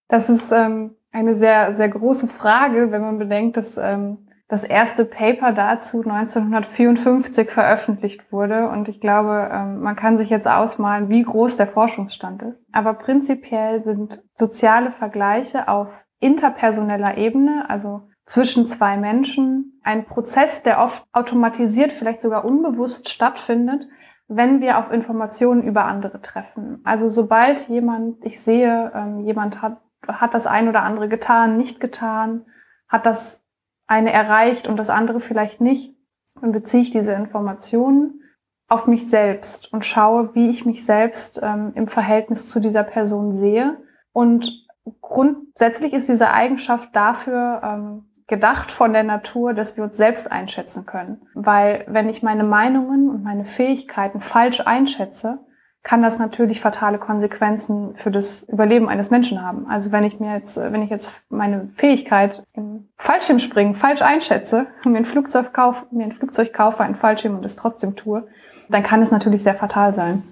Das 0.07 0.29
ist 0.29 0.51
ähm, 0.51 0.95
eine 1.11 1.35
sehr, 1.35 1.75
sehr 1.75 1.89
große 1.89 2.27
Frage, 2.27 2.91
wenn 2.91 3.01
man 3.01 3.17
bedenkt, 3.17 3.57
dass 3.57 3.77
ähm, 3.77 4.27
das 4.53 4.63
erste 4.63 5.03
Paper 5.03 5.51
dazu 5.51 6.03
1954 6.03 7.49
veröffentlicht 7.49 8.31
wurde. 8.31 8.69
Und 8.69 8.87
ich 8.87 8.99
glaube, 9.01 9.49
ähm, 9.51 9.81
man 9.81 9.95
kann 9.95 10.19
sich 10.19 10.29
jetzt 10.29 10.47
ausmalen, 10.47 11.09
wie 11.09 11.23
groß 11.23 11.57
der 11.57 11.65
Forschungsstand 11.65 12.43
ist. 12.43 12.63
Aber 12.71 12.93
prinzipiell 12.93 13.83
sind 13.83 14.23
soziale 14.35 14.91
Vergleiche 14.91 15.67
auf 15.67 16.05
interpersoneller 16.19 17.17
Ebene, 17.17 17.65
also 17.67 18.03
zwischen 18.27 18.67
zwei 18.67 18.95
Menschen, 18.95 19.81
ein 19.83 20.05
Prozess, 20.05 20.61
der 20.61 20.79
oft 20.79 21.03
automatisiert, 21.13 21.91
vielleicht 21.91 22.21
sogar 22.21 22.45
unbewusst 22.45 23.09
stattfindet, 23.09 23.87
wenn 24.27 24.61
wir 24.61 24.77
auf 24.77 24.91
Informationen 24.91 25.63
über 25.63 25.85
andere 25.85 26.21
treffen. 26.21 26.79
Also 26.83 27.09
sobald 27.09 27.67
jemand, 27.69 28.23
ich 28.23 28.39
sehe, 28.39 28.91
ähm, 28.93 29.21
jemand 29.21 29.63
hat 29.63 29.79
hat 30.07 30.33
das 30.33 30.47
ein 30.47 30.67
oder 30.67 30.83
andere 30.83 31.07
getan, 31.07 31.55
nicht 31.57 31.79
getan, 31.79 32.45
hat 32.87 33.05
das 33.05 33.42
eine 33.87 34.11
erreicht 34.11 34.67
und 34.67 34.77
das 34.77 34.89
andere 34.89 35.19
vielleicht 35.19 35.61
nicht. 35.61 35.95
Dann 36.41 36.51
beziehe 36.51 36.83
ich 36.83 36.91
diese 36.91 37.11
Informationen 37.11 38.21
auf 38.67 38.87
mich 38.87 39.09
selbst 39.09 39.71
und 39.71 39.85
schaue, 39.85 40.33
wie 40.33 40.49
ich 40.49 40.65
mich 40.65 40.85
selbst 40.85 41.39
ähm, 41.43 41.73
im 41.75 41.87
Verhältnis 41.87 42.47
zu 42.47 42.59
dieser 42.59 42.83
Person 42.83 43.35
sehe. 43.35 43.77
Und 44.13 44.67
grundsätzlich 45.01 45.93
ist 45.93 46.09
diese 46.09 46.31
Eigenschaft 46.31 46.95
dafür 46.95 47.61
ähm, 47.63 48.05
gedacht 48.27 48.71
von 48.71 48.93
der 48.93 49.03
Natur, 49.03 49.53
dass 49.53 49.77
wir 49.77 49.83
uns 49.83 49.97
selbst 49.97 50.31
einschätzen 50.31 50.85
können. 50.85 51.21
Weil 51.33 51.85
wenn 51.87 52.09
ich 52.09 52.23
meine 52.23 52.43
Meinungen 52.43 53.09
und 53.09 53.23
meine 53.23 53.45
Fähigkeiten 53.45 54.21
falsch 54.21 54.61
einschätze, 54.61 55.39
kann 55.83 56.01
das 56.01 56.17
natürlich 56.17 56.61
fatale 56.61 56.97
Konsequenzen 56.97 57.95
für 57.95 58.09
das 58.09 58.43
Überleben 58.43 58.87
eines 58.87 59.11
Menschen 59.11 59.41
haben. 59.41 59.67
Also 59.67 59.91
wenn 59.91 60.05
ich 60.05 60.19
mir 60.19 60.33
jetzt, 60.33 60.57
wenn 60.57 60.81
ich 60.81 60.89
jetzt 60.89 61.11
meine 61.29 61.69
Fähigkeit 61.75 62.43
im 62.53 62.87
Fallschirmspringen 62.97 63.75
falsch 63.75 64.01
einschätze, 64.01 64.67
mir 64.85 64.97
ein 64.97 65.05
Flugzeug 65.05 65.53
kaufe, 65.53 65.85
mir 65.91 66.05
ein 66.05 66.13
Flugzeug 66.13 66.53
kaufe, 66.53 66.83
einen 66.83 66.95
Fallschirm 66.95 67.35
und 67.35 67.45
es 67.45 67.57
trotzdem 67.57 67.97
tue, 67.97 68.25
dann 68.69 68.83
kann 68.83 69.01
es 69.01 69.11
natürlich 69.11 69.43
sehr 69.43 69.55
fatal 69.55 69.93
sein. 69.93 70.23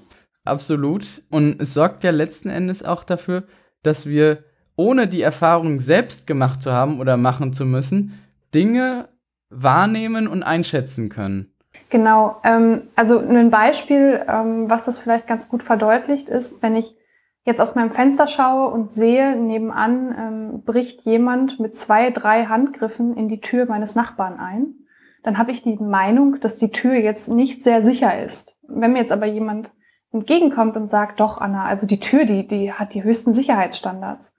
Absolut. 0.46 1.22
Und 1.30 1.62
es 1.62 1.74
sorgt 1.74 2.04
ja 2.04 2.12
letzten 2.12 2.50
Endes 2.50 2.84
auch 2.84 3.04
dafür, 3.04 3.44
dass 3.84 4.06
wir, 4.06 4.46
ohne 4.78 5.08
die 5.08 5.22
Erfahrung 5.22 5.82
selbst 5.82 6.26
gemacht 6.26 6.64
zu 6.64 6.72
haben 6.72 7.00
oder 7.00 7.18
machen 7.18 7.54
zu 7.54 7.66
müssen, 7.66 8.20
Dinge 8.54 9.10
wahrnehmen 9.50 10.28
und 10.28 10.44
einschätzen 10.44 11.10
können. 11.10 11.51
Genau, 11.92 12.38
ähm, 12.46 12.84
also 12.96 13.20
ein 13.20 13.52
Beispiel, 13.52 14.26
ähm, 14.26 14.70
was 14.70 14.86
das 14.86 14.98
vielleicht 14.98 15.28
ganz 15.28 15.50
gut 15.50 15.62
verdeutlicht, 15.62 16.30
ist, 16.30 16.64
wenn 16.64 16.78
ich 16.78 16.96
jetzt 17.44 17.60
aus 17.60 17.76
meinem 17.76 17.92
Fenster 17.92 18.28
schaue 18.28 18.72
und 18.72 18.94
sehe, 18.94 19.36
nebenan 19.36 20.16
ähm, 20.18 20.64
bricht 20.64 21.02
jemand 21.02 21.60
mit 21.60 21.76
zwei, 21.76 22.10
drei 22.10 22.46
Handgriffen 22.46 23.18
in 23.18 23.28
die 23.28 23.42
Tür 23.42 23.66
meines 23.66 23.96
Nachbarn 23.96 24.40
ein, 24.40 24.76
dann 25.24 25.38
habe 25.38 25.52
ich 25.52 25.64
die 25.64 25.76
Meinung, 25.76 26.40
dass 26.40 26.56
die 26.56 26.72
Tür 26.72 26.94
jetzt 26.94 27.30
nicht 27.30 27.62
sehr 27.62 27.84
sicher 27.84 28.24
ist. 28.24 28.56
Wenn 28.70 28.94
mir 28.94 29.00
jetzt 29.00 29.12
aber 29.12 29.26
jemand 29.26 29.74
entgegenkommt 30.14 30.78
und 30.78 30.90
sagt, 30.90 31.20
doch, 31.20 31.40
Anna, 31.40 31.66
also 31.66 31.86
die 31.86 32.00
Tür, 32.00 32.24
die, 32.24 32.48
die 32.48 32.72
hat 32.72 32.94
die 32.94 33.04
höchsten 33.04 33.34
Sicherheitsstandards, 33.34 34.34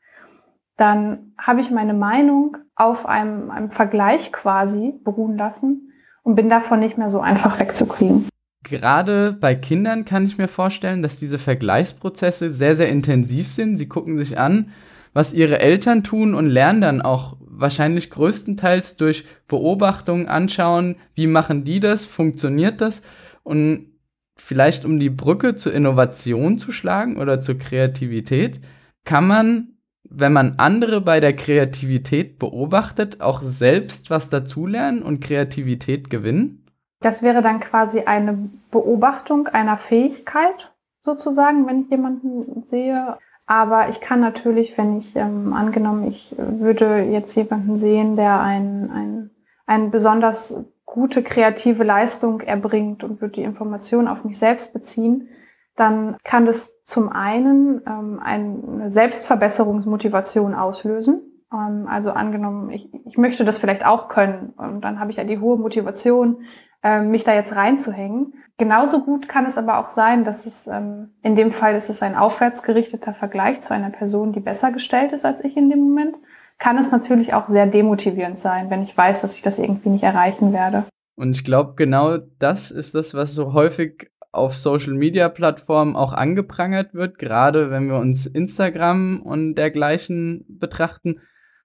dann 0.79 1.35
habe 1.37 1.61
ich 1.61 1.71
meine 1.71 1.95
Meinung 1.95 2.57
auf 2.77 3.05
einem, 3.05 3.51
einem 3.51 3.71
Vergleich 3.71 4.33
quasi 4.33 4.95
beruhen 5.05 5.37
lassen 5.37 5.92
und 6.23 6.35
bin 6.35 6.49
davon 6.49 6.81
nicht 6.81 6.99
mehr 6.99 7.11
so 7.11 7.21
einfach 7.21 7.59
wegzukriegen. 7.61 8.29
Gerade 8.65 9.33
bei 9.33 9.55
Kindern 9.55 10.05
kann 10.05 10.25
ich 10.25 10.39
mir 10.39 10.49
vorstellen, 10.49 11.03
dass 11.03 11.19
diese 11.19 11.39
Vergleichsprozesse 11.39 12.51
sehr, 12.51 12.77
sehr 12.77 12.89
intensiv 12.89 13.49
sind. 13.49 13.77
Sie 13.77 13.89
gucken 13.89 14.19
sich 14.19 14.39
an, 14.39 14.71
was 15.13 15.35
ihre 15.35 15.59
Eltern 15.59 16.05
tun 16.05 16.35
und 16.35 16.47
lernen 16.47 16.81
dann 16.81 17.03
auch 17.03 17.37
wahrscheinlich 17.41 18.11
größtenteils 18.11 18.97
durch 18.97 19.25
Beobachtungen 19.47 20.29
anschauen, 20.29 20.97
wie 21.15 21.27
machen 21.27 21.65
die 21.65 21.81
das, 21.81 22.05
funktioniert 22.05 22.81
das 22.81 23.03
und 23.43 23.93
vielleicht 24.37 24.85
um 24.85 24.99
die 24.99 25.11
Brücke 25.11 25.55
zur 25.55 25.75
Innovation 25.75 26.59
zu 26.59 26.73
schlagen 26.73 27.19
oder 27.19 27.41
zur 27.41 27.59
Kreativität, 27.59 28.61
kann 29.05 29.27
man 29.27 29.72
wenn 30.15 30.33
man 30.33 30.55
andere 30.59 31.01
bei 31.01 31.21
der 31.21 31.35
Kreativität 31.35 32.39
beobachtet, 32.39 33.21
auch 33.21 33.43
selbst 33.43 34.11
was 34.11 34.29
dazulernen 34.29 35.03
und 35.03 35.21
Kreativität 35.21 36.11
gewinnen? 36.11 36.67
Das 37.01 37.23
wäre 37.23 37.43
dann 37.43 37.61
quasi 37.61 38.01
eine 38.01 38.51
Beobachtung 38.71 39.49
einer 39.49 39.79
Fähigkeit 39.79 40.73
sozusagen, 41.01 41.67
wenn 41.67 41.83
ich 41.83 41.91
jemanden 41.91 42.65
sehe. 42.65 43.19
Aber 43.47 43.89
ich 43.89 44.01
kann 44.01 44.21
natürlich, 44.21 44.79
wenn 44.79 44.99
ich 44.99 45.17
ähm, 45.17 45.53
angenommen, 45.53 46.07
ich 46.07 46.35
würde 46.39 47.03
jetzt 47.03 47.35
jemanden 47.35 47.77
sehen, 47.77 48.15
der 48.15 48.41
ein, 48.41 48.91
ein, 48.91 49.31
ein 49.67 49.91
besonders 49.91 50.65
gute 50.87 51.23
kreative 51.23 51.83
Leistung 51.83 52.41
erbringt 52.41 53.03
und 53.03 53.21
würde 53.21 53.35
die 53.35 53.43
Information 53.43 54.07
auf 54.07 54.25
mich 54.25 54.39
selbst 54.39 54.73
beziehen, 54.73 55.29
dann 55.77 56.17
kann 56.25 56.45
das 56.45 56.83
zum 56.85 57.09
einen 57.09 57.83
ähm, 57.87 58.21
eine 58.23 58.91
Selbstverbesserungsmotivation 58.91 60.55
auslösen. 60.55 61.23
Ähm, 61.53 61.87
also 61.89 62.11
angenommen, 62.11 62.71
ich, 62.71 62.89
ich 63.07 63.17
möchte 63.17 63.45
das 63.45 63.59
vielleicht 63.59 63.87
auch 63.87 64.09
können 64.09 64.51
und 64.57 64.83
dann 64.83 65.01
habe 65.01 65.11
ich 65.11 65.17
ja 65.17 65.25
die 65.25 65.39
hohe 65.39 65.59
Motivation, 65.59 66.45
ähm, 66.83 67.11
mich 67.11 67.25
da 67.25 67.35
jetzt 67.35 67.55
reinzuhängen. 67.55 68.35
Genauso 68.59 69.03
gut 69.03 69.29
kann 69.29 69.47
es 69.47 69.57
aber 69.57 69.79
auch 69.79 69.89
sein, 69.89 70.25
dass 70.25 70.47
es 70.47 70.67
ähm, 70.67 71.11
in 71.23 71.37
dem 71.37 71.53
Fall 71.53 71.75
ist 71.75 71.91
es 71.91 72.03
ein 72.03 72.17
aufwärtsgerichteter 72.17 73.15
Vergleich 73.15 73.61
zu 73.61 73.73
einer 73.73 73.91
Person, 73.91 74.33
die 74.33 74.41
besser 74.41 74.73
gestellt 74.73 75.13
ist 75.13 75.25
als 75.25 75.43
ich 75.43 75.57
in 75.57 75.71
dem 75.71 75.81
Moment. 75.81 76.17
Kann 76.59 76.79
es 76.79 76.93
natürlich 76.93 77.35
auch 77.35 77.49
sehr 77.49 77.67
demotivierend 77.67 78.39
sein, 78.39 78.71
wenn 78.71 78.83
ich 78.83 78.97
weiß, 78.97 79.23
dass 79.23 79.35
ich 79.35 79.43
das 79.43 79.59
irgendwie 79.59 79.89
nicht 79.89 80.05
erreichen 80.05 80.53
werde. 80.53 80.85
Und 81.17 81.33
ich 81.33 81.45
glaube, 81.45 81.75
genau 81.77 82.19
das 82.39 82.71
ist 82.71 82.95
das, 82.95 83.15
was 83.15 83.35
so 83.35 83.53
häufig 83.53 84.12
auf 84.33 84.55
Social-Media-Plattformen 84.55 85.95
auch 85.95 86.13
angeprangert 86.13 86.95
wird, 86.95 87.19
gerade 87.19 87.71
wenn 87.71 87.89
wir 87.89 87.97
uns 87.97 88.27
Instagram 88.27 89.23
und 89.23 89.55
dergleichen 89.55 90.45
betrachten, 90.49 91.21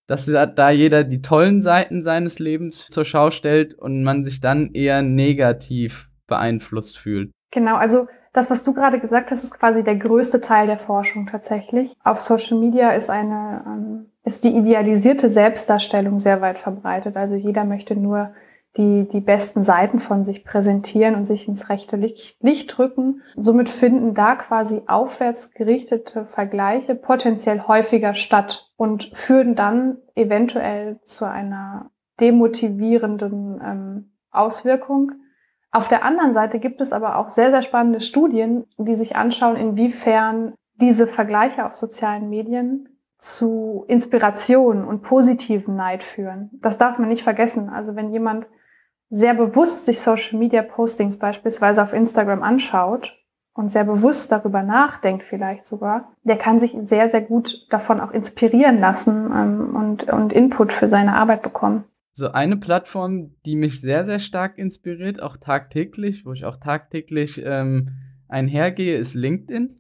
dass 0.05 0.25
da 0.25 0.69
jeder 0.69 1.03
die 1.03 1.21
tollen 1.21 1.61
Seiten 1.61 2.03
seines 2.03 2.39
Lebens 2.39 2.87
zur 2.89 3.05
Schau 3.05 3.31
stellt 3.31 3.73
und 3.73 4.03
man 4.03 4.23
sich 4.23 4.41
dann 4.41 4.71
eher 4.73 5.01
negativ 5.01 6.09
beeinflusst 6.27 6.97
fühlt. 6.97 7.31
Genau, 7.51 7.75
also 7.75 8.07
das, 8.33 8.49
was 8.49 8.63
du 8.63 8.73
gerade 8.73 8.99
gesagt 8.99 9.31
hast, 9.31 9.43
ist 9.43 9.57
quasi 9.57 9.83
der 9.83 9.95
größte 9.95 10.41
Teil 10.41 10.67
der 10.67 10.77
Forschung 10.77 11.27
tatsächlich. 11.27 11.93
Auf 12.03 12.21
Social 12.21 12.59
Media 12.59 12.91
ist 12.91 13.09
eine, 13.09 13.63
ähm, 13.65 14.05
ist 14.23 14.43
die 14.43 14.55
idealisierte 14.55 15.29
Selbstdarstellung 15.29 16.19
sehr 16.19 16.41
weit 16.41 16.59
verbreitet. 16.59 17.17
Also 17.17 17.35
jeder 17.35 17.63
möchte 17.63 17.95
nur 17.95 18.33
die 18.75 19.07
die 19.07 19.21
besten 19.21 19.63
Seiten 19.63 19.99
von 19.99 20.23
sich 20.23 20.43
präsentieren 20.43 21.15
und 21.15 21.25
sich 21.25 21.47
ins 21.47 21.69
rechte 21.69 21.95
Licht, 21.95 22.37
Licht 22.41 22.77
rücken. 22.77 23.21
Somit 23.35 23.69
finden 23.69 24.13
da 24.13 24.35
quasi 24.35 24.81
aufwärts 24.87 25.51
gerichtete 25.51 26.25
Vergleiche 26.25 26.95
potenziell 26.95 27.61
häufiger 27.67 28.13
statt 28.13 28.71
und 28.75 29.11
führen 29.13 29.55
dann 29.55 29.97
eventuell 30.15 30.99
zu 31.03 31.25
einer 31.25 31.91
demotivierenden 32.19 33.61
ähm, 33.63 34.11
Auswirkung. 34.31 35.11
Auf 35.71 35.87
der 35.87 36.03
anderen 36.03 36.33
Seite 36.33 36.59
gibt 36.59 36.81
es 36.81 36.93
aber 36.93 37.17
auch 37.17 37.29
sehr, 37.29 37.51
sehr 37.51 37.61
spannende 37.61 38.01
Studien, 38.01 38.65
die 38.77 38.95
sich 38.95 39.15
anschauen, 39.15 39.55
inwiefern 39.55 40.53
diese 40.75 41.07
Vergleiche 41.07 41.65
auf 41.65 41.75
sozialen 41.75 42.29
Medien 42.29 42.89
zu 43.17 43.83
Inspiration 43.87 44.85
und 44.85 45.01
positiven 45.01 45.75
Neid 45.75 46.03
führen. 46.03 46.51
Das 46.61 46.77
darf 46.77 46.99
man 46.99 47.09
nicht 47.09 47.23
vergessen. 47.23 47.69
Also 47.69 47.95
wenn 47.95 48.11
jemand 48.11 48.47
sehr 49.09 49.33
bewusst 49.33 49.85
sich 49.85 50.01
Social 50.01 50.37
Media 50.37 50.61
Postings 50.61 51.17
beispielsweise 51.17 51.81
auf 51.81 51.93
Instagram 51.93 52.43
anschaut 52.43 53.13
und 53.53 53.69
sehr 53.69 53.83
bewusst 53.83 54.31
darüber 54.31 54.61
nachdenkt 54.61 55.23
vielleicht 55.23 55.65
sogar, 55.65 56.13
der 56.23 56.37
kann 56.37 56.59
sich 56.59 56.75
sehr, 56.85 57.09
sehr 57.09 57.21
gut 57.21 57.65
davon 57.69 57.99
auch 57.99 58.11
inspirieren 58.11 58.79
lassen 58.79 59.31
ähm, 59.33 59.75
und, 59.75 60.03
und 60.11 60.31
Input 60.31 60.71
für 60.71 60.87
seine 60.87 61.15
Arbeit 61.15 61.41
bekommen. 61.41 61.83
So 62.13 62.31
eine 62.31 62.57
Plattform, 62.57 63.35
die 63.45 63.55
mich 63.55 63.81
sehr, 63.81 64.05
sehr 64.05 64.19
stark 64.19 64.57
inspiriert, 64.57 65.21
auch 65.21 65.37
tagtäglich, 65.37 66.25
wo 66.25 66.33
ich 66.33 66.45
auch 66.45 66.57
tagtäglich 66.57 67.41
ähm, 67.45 67.89
einhergehe, 68.27 68.97
ist 68.97 69.13
LinkedIn. 69.13 69.77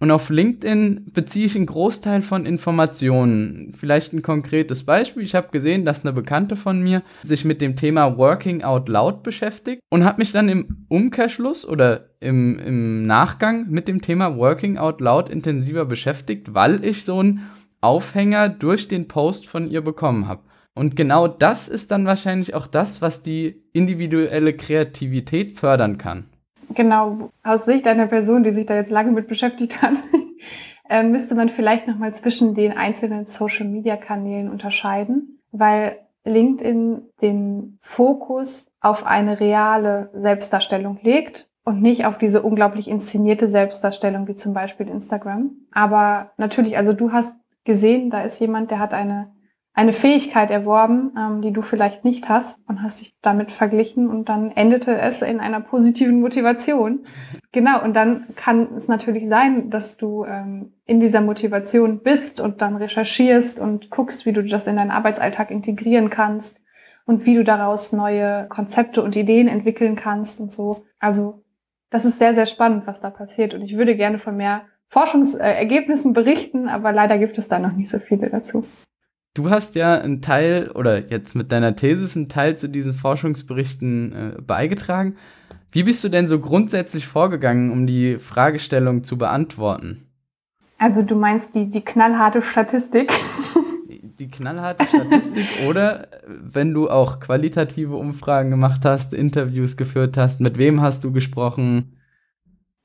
Und 0.00 0.10
auf 0.10 0.30
LinkedIn 0.30 1.10
beziehe 1.12 1.44
ich 1.44 1.56
einen 1.56 1.66
Großteil 1.66 2.22
von 2.22 2.46
Informationen. 2.46 3.74
Vielleicht 3.76 4.14
ein 4.14 4.22
konkretes 4.22 4.84
Beispiel. 4.84 5.22
Ich 5.22 5.34
habe 5.34 5.50
gesehen, 5.52 5.84
dass 5.84 6.06
eine 6.06 6.14
Bekannte 6.14 6.56
von 6.56 6.80
mir 6.80 7.02
sich 7.22 7.44
mit 7.44 7.60
dem 7.60 7.76
Thema 7.76 8.16
Working 8.16 8.62
Out 8.62 8.88
Loud 8.88 9.22
beschäftigt 9.22 9.82
und 9.90 10.06
habe 10.06 10.20
mich 10.20 10.32
dann 10.32 10.48
im 10.48 10.86
Umkehrschluss 10.88 11.68
oder 11.68 12.08
im, 12.18 12.58
im 12.58 13.06
Nachgang 13.06 13.68
mit 13.68 13.88
dem 13.88 14.00
Thema 14.00 14.38
Working 14.38 14.78
Out 14.78 15.02
Loud 15.02 15.28
intensiver 15.28 15.84
beschäftigt, 15.84 16.54
weil 16.54 16.82
ich 16.82 17.04
so 17.04 17.18
einen 17.18 17.50
Aufhänger 17.82 18.48
durch 18.48 18.88
den 18.88 19.06
Post 19.06 19.48
von 19.48 19.70
ihr 19.70 19.82
bekommen 19.82 20.26
habe. 20.26 20.44
Und 20.74 20.96
genau 20.96 21.28
das 21.28 21.68
ist 21.68 21.90
dann 21.90 22.06
wahrscheinlich 22.06 22.54
auch 22.54 22.66
das, 22.66 23.02
was 23.02 23.22
die 23.22 23.64
individuelle 23.74 24.54
Kreativität 24.54 25.58
fördern 25.58 25.98
kann 25.98 26.30
genau, 26.74 27.30
aus 27.42 27.64
Sicht 27.64 27.86
einer 27.86 28.06
Person, 28.06 28.42
die 28.42 28.52
sich 28.52 28.66
da 28.66 28.74
jetzt 28.74 28.90
lange 28.90 29.12
mit 29.12 29.28
beschäftigt 29.28 29.82
hat, 29.82 29.94
äh, 30.88 31.02
müsste 31.02 31.34
man 31.34 31.48
vielleicht 31.48 31.86
nochmal 31.86 32.14
zwischen 32.14 32.54
den 32.54 32.76
einzelnen 32.76 33.26
Social-Media-Kanälen 33.26 34.50
unterscheiden, 34.50 35.40
weil 35.52 35.98
LinkedIn 36.24 37.02
den 37.22 37.78
Fokus 37.80 38.70
auf 38.80 39.06
eine 39.06 39.40
reale 39.40 40.10
Selbstdarstellung 40.14 40.98
legt 41.02 41.48
und 41.64 41.82
nicht 41.82 42.06
auf 42.06 42.18
diese 42.18 42.42
unglaublich 42.42 42.88
inszenierte 42.88 43.48
Selbstdarstellung 43.48 44.26
wie 44.28 44.34
zum 44.34 44.52
Beispiel 44.52 44.88
Instagram. 44.88 45.52
Aber 45.72 46.32
natürlich, 46.36 46.76
also 46.76 46.92
du 46.92 47.12
hast 47.12 47.34
gesehen, 47.64 48.10
da 48.10 48.22
ist 48.22 48.38
jemand, 48.40 48.70
der 48.70 48.78
hat 48.78 48.94
eine 48.94 49.30
eine 49.80 49.94
Fähigkeit 49.94 50.50
erworben, 50.50 51.14
ähm, 51.16 51.40
die 51.40 51.52
du 51.52 51.62
vielleicht 51.62 52.04
nicht 52.04 52.28
hast 52.28 52.58
und 52.68 52.82
hast 52.82 53.00
dich 53.00 53.14
damit 53.22 53.50
verglichen 53.50 54.10
und 54.10 54.28
dann 54.28 54.50
endete 54.50 54.98
es 54.98 55.22
in 55.22 55.40
einer 55.40 55.60
positiven 55.60 56.20
Motivation. 56.20 57.06
Genau, 57.52 57.82
und 57.82 57.94
dann 57.94 58.28
kann 58.36 58.76
es 58.76 58.86
natürlich 58.86 59.26
sein, 59.26 59.70
dass 59.70 59.96
du 59.96 60.24
ähm, 60.24 60.74
in 60.86 61.00
dieser 61.00 61.20
Motivation 61.20 62.00
bist 62.00 62.40
und 62.40 62.62
dann 62.62 62.76
recherchierst 62.76 63.58
und 63.58 63.90
guckst, 63.90 64.24
wie 64.24 64.32
du 64.32 64.44
das 64.44 64.68
in 64.68 64.76
deinen 64.76 64.92
Arbeitsalltag 64.92 65.50
integrieren 65.50 66.10
kannst 66.10 66.62
und 67.06 67.26
wie 67.26 67.34
du 67.34 67.42
daraus 67.42 67.92
neue 67.92 68.46
Konzepte 68.50 69.02
und 69.02 69.16
Ideen 69.16 69.48
entwickeln 69.48 69.96
kannst 69.96 70.38
und 70.38 70.52
so. 70.52 70.86
Also 71.00 71.42
das 71.90 72.04
ist 72.04 72.18
sehr, 72.20 72.36
sehr 72.36 72.46
spannend, 72.46 72.86
was 72.86 73.00
da 73.00 73.10
passiert 73.10 73.52
und 73.52 73.62
ich 73.62 73.76
würde 73.76 73.96
gerne 73.96 74.20
von 74.20 74.36
mehr 74.36 74.62
Forschungsergebnissen 74.86 76.12
berichten, 76.12 76.68
aber 76.68 76.92
leider 76.92 77.18
gibt 77.18 77.36
es 77.36 77.48
da 77.48 77.58
noch 77.58 77.72
nicht 77.72 77.90
so 77.90 77.98
viele 77.98 78.30
dazu. 78.30 78.64
Du 79.40 79.48
hast 79.48 79.74
ja 79.74 79.94
einen 79.94 80.20
Teil 80.20 80.70
oder 80.74 81.08
jetzt 81.08 81.34
mit 81.34 81.50
deiner 81.50 81.74
These 81.74 82.18
einen 82.18 82.28
Teil 82.28 82.58
zu 82.58 82.68
diesen 82.68 82.92
Forschungsberichten 82.92 84.12
äh, 84.12 84.42
beigetragen. 84.42 85.16
Wie 85.72 85.82
bist 85.82 86.04
du 86.04 86.10
denn 86.10 86.28
so 86.28 86.40
grundsätzlich 86.40 87.06
vorgegangen, 87.06 87.70
um 87.70 87.86
die 87.86 88.18
Fragestellung 88.18 89.02
zu 89.02 89.16
beantworten? 89.16 90.06
Also 90.76 91.00
du 91.00 91.14
meinst 91.14 91.54
die, 91.54 91.70
die 91.70 91.80
knallharte 91.80 92.42
Statistik? 92.42 93.10
Die, 94.18 94.28
knallharte 94.28 94.84
Statistik 94.84 95.46
oder 95.66 96.08
wenn 96.26 96.74
du 96.74 96.90
auch 96.90 97.18
qualitative 97.18 97.96
Umfragen 97.96 98.50
gemacht 98.50 98.82
hast, 98.84 99.14
Interviews 99.14 99.78
geführt 99.78 100.18
hast, 100.18 100.42
mit 100.42 100.58
wem 100.58 100.82
hast 100.82 101.02
du 101.02 101.12
gesprochen? 101.12 101.96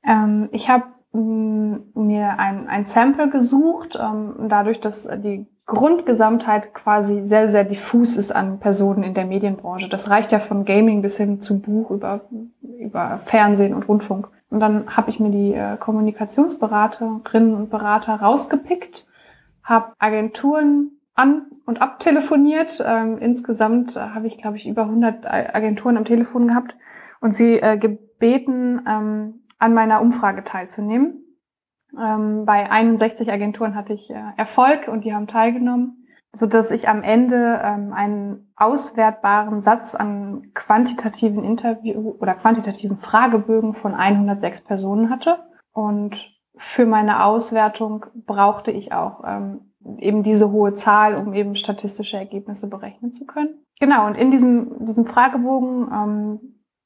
Ähm, 0.02 0.48
ich 0.52 0.70
habe 0.70 0.84
mir 1.12 2.38
ein, 2.38 2.66
ein 2.66 2.86
Sample 2.86 3.28
gesucht, 3.28 3.98
ähm, 4.00 4.48
dadurch, 4.48 4.80
dass 4.80 5.06
die 5.22 5.46
Grundgesamtheit 5.66 6.74
quasi 6.74 7.26
sehr, 7.26 7.50
sehr 7.50 7.64
diffus 7.64 8.16
ist 8.16 8.30
an 8.30 8.60
Personen 8.60 9.02
in 9.02 9.14
der 9.14 9.26
Medienbranche. 9.26 9.88
Das 9.88 10.08
reicht 10.08 10.30
ja 10.30 10.38
von 10.38 10.64
Gaming 10.64 11.02
bis 11.02 11.16
hin 11.16 11.40
zu 11.40 11.60
Buch 11.60 11.90
über, 11.90 12.20
über 12.62 13.18
Fernsehen 13.18 13.74
und 13.74 13.88
Rundfunk. 13.88 14.28
Und 14.48 14.60
dann 14.60 14.96
habe 14.96 15.10
ich 15.10 15.18
mir 15.18 15.30
die 15.30 15.54
äh, 15.54 15.76
Kommunikationsberaterinnen 15.76 17.54
und 17.54 17.68
Berater 17.68 18.14
rausgepickt, 18.14 19.06
habe 19.64 19.92
Agenturen 19.98 20.92
an 21.16 21.46
und 21.64 21.82
abtelefoniert. 21.82 22.82
Ähm, 22.86 23.18
insgesamt 23.18 23.96
äh, 23.96 24.00
habe 24.00 24.28
ich, 24.28 24.38
glaube 24.38 24.56
ich, 24.56 24.68
über 24.68 24.82
100 24.82 25.26
Agenturen 25.26 25.96
am 25.96 26.04
Telefon 26.04 26.46
gehabt 26.46 26.76
und 27.20 27.34
sie 27.34 27.60
äh, 27.60 27.76
gebeten, 27.76 28.82
ähm, 28.88 29.42
an 29.58 29.74
meiner 29.74 30.00
Umfrage 30.00 30.44
teilzunehmen. 30.44 31.25
Ähm, 31.98 32.44
bei 32.44 32.70
61 32.70 33.32
Agenturen 33.32 33.74
hatte 33.74 33.92
ich 33.92 34.10
äh, 34.10 34.22
Erfolg 34.36 34.88
und 34.88 35.04
die 35.04 35.14
haben 35.14 35.26
teilgenommen, 35.26 36.06
so 36.32 36.46
dass 36.46 36.70
ich 36.70 36.88
am 36.88 37.02
Ende 37.02 37.60
ähm, 37.62 37.92
einen 37.92 38.52
auswertbaren 38.56 39.62
Satz 39.62 39.94
an 39.94 40.52
quantitativen 40.54 41.44
Interview 41.44 42.14
oder 42.18 42.34
quantitativen 42.34 42.98
Fragebögen 42.98 43.74
von 43.74 43.94
106 43.94 44.62
Personen 44.62 45.10
hatte. 45.10 45.38
Und 45.72 46.16
für 46.56 46.86
meine 46.86 47.24
Auswertung 47.24 48.06
brauchte 48.26 48.70
ich 48.70 48.92
auch 48.92 49.22
ähm, 49.26 49.72
eben 49.98 50.22
diese 50.22 50.50
hohe 50.50 50.74
Zahl, 50.74 51.16
um 51.16 51.34
eben 51.34 51.54
statistische 51.54 52.16
Ergebnisse 52.16 52.66
berechnen 52.66 53.12
zu 53.12 53.26
können. 53.26 53.64
Genau, 53.78 54.06
und 54.06 54.14
in 54.14 54.30
diesem, 54.30 54.86
diesem 54.86 55.06
Fragebogen, 55.06 55.88
ähm, 55.92 56.40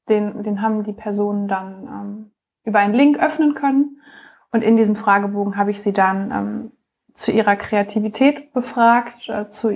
den, 0.09 0.43
den 0.43 0.61
haben 0.61 0.83
die 0.83 0.93
Personen 0.93 1.47
dann 1.47 1.87
ähm, 1.87 2.31
über 2.63 2.79
einen 2.79 2.93
Link 2.93 3.17
öffnen 3.17 3.55
können 3.55 4.00
und 4.51 4.63
in 4.63 4.77
diesem 4.77 4.95
Fragebogen 4.95 5.55
habe 5.57 5.71
ich 5.71 5.81
sie 5.81 5.93
dann 5.93 6.31
ähm, 6.31 6.71
zu 7.13 7.31
ihrer 7.31 7.55
Kreativität 7.55 8.53
befragt, 8.53 9.29
äh, 9.29 9.49
zu 9.49 9.71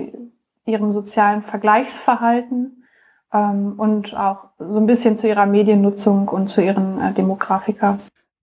ihrem 0.66 0.92
sozialen 0.92 1.42
Vergleichsverhalten 1.42 2.84
ähm, 3.32 3.74
und 3.76 4.14
auch 4.16 4.50
so 4.58 4.76
ein 4.76 4.86
bisschen 4.86 5.16
zu 5.16 5.28
ihrer 5.28 5.46
Mediennutzung 5.46 6.28
und 6.28 6.48
zu 6.48 6.60
ihren 6.60 7.00
äh, 7.00 7.12
Demografika. 7.12 7.98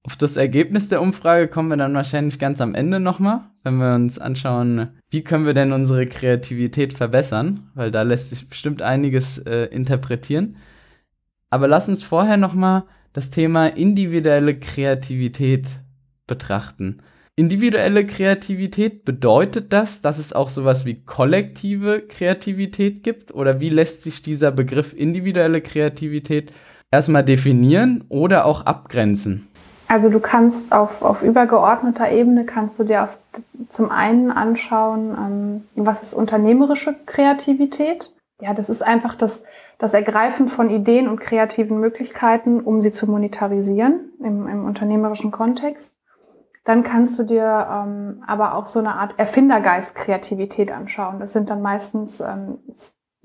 Auf 0.06 0.18
das 0.18 0.36
Ergebnis 0.36 0.90
der 0.90 1.02
Umfrage 1.02 1.48
kommen 1.48 1.70
wir 1.70 1.78
dann 1.78 1.94
wahrscheinlich 1.94 2.38
ganz 2.38 2.60
am 2.60 2.75
Ende 2.75 3.00
nochmal, 3.00 3.42
wenn 3.63 3.78
wir 3.78 3.96
uns 3.96 4.20
anschauen, 4.20 4.90
wie 5.10 5.24
können 5.24 5.46
wir 5.46 5.54
denn 5.54 5.72
unsere 5.72 6.08
Kreativität 6.08 6.94
verbessern, 6.94 7.72
weil 7.74 7.90
da 7.90 8.02
lässt 8.02 8.32
sich 8.32 8.50
bestimmt 8.50 8.82
einiges 8.82 9.38
äh, 9.38 9.66
interpretieren. 9.66 10.58
Aber 11.50 11.68
lass 11.68 11.88
uns 11.88 12.04
vorher 12.04 12.36
nochmal 12.36 12.84
das 13.13 13.30
Thema 13.30 13.68
individuelle 13.68 14.60
Kreativität 14.60 15.68
betrachten. 16.27 17.01
Individuelle 17.36 18.06
Kreativität, 18.06 19.06
bedeutet 19.06 19.74
das, 19.74 20.02
dass 20.02 20.19
es 20.19 20.34
auch 20.34 20.50
sowas 20.50 20.86
wie 20.86 21.04
kollektive 21.04 22.02
Kreativität 22.02 23.04
gibt? 23.04 23.34
Oder 23.34 23.60
wie 23.60 23.69
lässt 23.69 24.04
sich 24.04 24.21
dieser 24.21 24.52
Begriff 24.52 24.93
individuelle 24.93 25.62
Kreativität 25.62 26.52
erstmal 26.91 27.24
definieren 27.24 28.04
oder 28.10 28.45
auch 28.45 28.67
abgrenzen? 28.67 29.47
Also 29.88 30.10
du 30.10 30.19
kannst 30.19 30.71
auf, 30.71 31.02
auf 31.02 31.24
übergeordneter 31.24 32.12
Ebene, 32.12 32.45
kannst 32.45 32.78
du 32.78 32.84
dir 32.84 33.04
auf, 33.04 33.17
zum 33.67 33.89
einen 33.89 34.30
anschauen, 34.30 35.17
ähm, 35.17 35.63
was 35.76 36.04
ist 36.04 36.13
unternehmerische 36.13 36.95
Kreativität? 37.08 38.13
Ja, 38.41 38.54
das 38.54 38.69
ist 38.69 38.84
einfach 38.84 39.15
das, 39.15 39.43
das 39.80 39.93
Ergreifen 39.93 40.50
von 40.50 40.69
Ideen 40.69 41.08
und 41.08 41.19
kreativen 41.19 41.80
Möglichkeiten, 41.80 42.60
um 42.60 42.82
sie 42.82 42.91
zu 42.91 43.10
monetarisieren 43.10 44.12
im, 44.19 44.47
im 44.47 44.65
unternehmerischen 44.65 45.32
Kontext. 45.32 45.93
Dann 46.63 46.84
kannst 46.84 47.19
du 47.19 47.23
dir 47.23 47.67
ähm, 47.69 48.23
aber 48.26 48.56
auch 48.56 48.67
so 48.67 48.80
eine 48.80 48.95
Art 48.95 49.19
Erfindergeist-Kreativität 49.19 50.71
anschauen. 50.71 51.19
Das 51.19 51.34
sind 51.34 51.49
dann 51.49 51.62
meistens 51.62 52.21
ähm, 52.21 52.60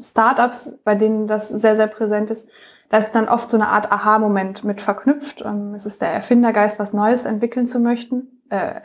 Startups, 0.01 0.72
bei 0.85 0.94
denen 0.94 1.27
das 1.27 1.48
sehr, 1.48 1.77
sehr 1.77 1.87
präsent 1.87 2.31
ist. 2.31 2.48
Da 2.88 2.98
ist 2.98 3.12
dann 3.12 3.29
oft 3.29 3.51
so 3.51 3.57
eine 3.57 3.68
Art 3.68 3.92
Aha-Moment 3.92 4.64
mit 4.64 4.81
verknüpft. 4.81 5.42
Ähm, 5.44 5.74
es 5.74 5.87
ist 5.87 6.01
der 6.01 6.11
Erfindergeist, 6.11 6.79
was 6.79 6.92
Neues 6.92 7.27
entwickeln 7.27 7.66
zu 7.66 7.79
möchten. 7.79 8.42
Äh, 8.51 8.81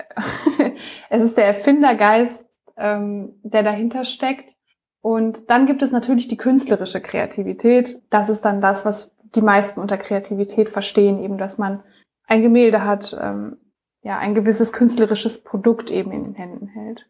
es 1.10 1.24
ist 1.24 1.38
der 1.38 1.46
Erfindergeist, 1.46 2.46
ähm, 2.78 3.34
der 3.44 3.64
dahinter 3.64 4.04
steckt. 4.04 4.56
Und 5.02 5.50
dann 5.50 5.66
gibt 5.66 5.82
es 5.82 5.92
natürlich 5.92 6.28
die 6.28 6.38
künstlerische 6.38 7.02
Kreativität. 7.02 8.02
Das 8.10 8.30
ist 8.30 8.46
dann 8.46 8.62
das, 8.62 8.86
was 8.86 9.12
die 9.36 9.42
meisten 9.42 9.80
unter 9.80 9.98
Kreativität 9.98 10.70
verstehen, 10.70 11.22
eben, 11.22 11.38
dass 11.38 11.58
man 11.58 11.84
ein 12.28 12.42
Gemälde 12.42 12.86
hat, 12.86 13.18
ähm, 13.20 13.58
ja, 14.04 14.20
ein 14.20 14.36
gewisses 14.36 14.74
künstlerisches 14.74 15.44
Produkt 15.44 15.90
eben 15.90 16.12
in 16.12 16.24
den 16.26 16.36
Händen 16.36 16.68
hält. 16.68 17.08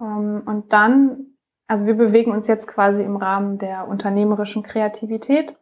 Ähm, 0.00 0.42
und 0.44 0.72
dann, 0.72 1.26
also 1.66 1.86
wir 1.86 1.94
bewegen 1.94 2.30
uns 2.30 2.46
jetzt 2.46 2.68
quasi 2.68 3.02
im 3.02 3.16
Rahmen 3.16 3.58
der 3.58 3.88
unternehmerischen 3.88 4.62
Kreativität. 4.62 5.56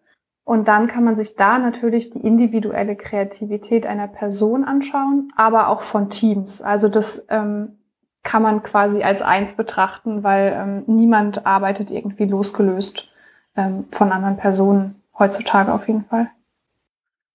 Und 0.45 0.67
dann 0.67 0.89
kann 0.89 1.05
man 1.05 1.17
sich 1.17 1.37
da 1.37 1.61
natürlich 1.61 2.11
die 2.11 2.19
individuelle 2.19 2.97
Kreativität 2.97 3.87
einer 3.87 4.09
Person 4.09 4.65
anschauen, 4.65 5.33
aber 5.37 5.69
auch 5.69 5.83
von 5.83 6.11
Teams. 6.11 6.61
Also 6.61 6.89
das 6.89 7.25
ähm, 7.29 7.79
kann 8.25 8.43
man 8.43 8.65
quasi 8.65 9.05
als 9.05 9.23
eins 9.23 9.55
betrachten, 9.55 10.25
weil 10.25 10.53
ähm, 10.57 10.83
niemand 10.89 11.47
arbeitet 11.47 11.93
irgendwie 11.93 12.25
losgelöst 12.25 13.09
ähm, 13.57 13.85
von 13.91 14.11
anderen 14.11 14.37
Personen, 14.37 14.97
heutzutage 15.17 15.73
auf 15.73 15.87
jeden 15.87 16.07
Fall. 16.07 16.29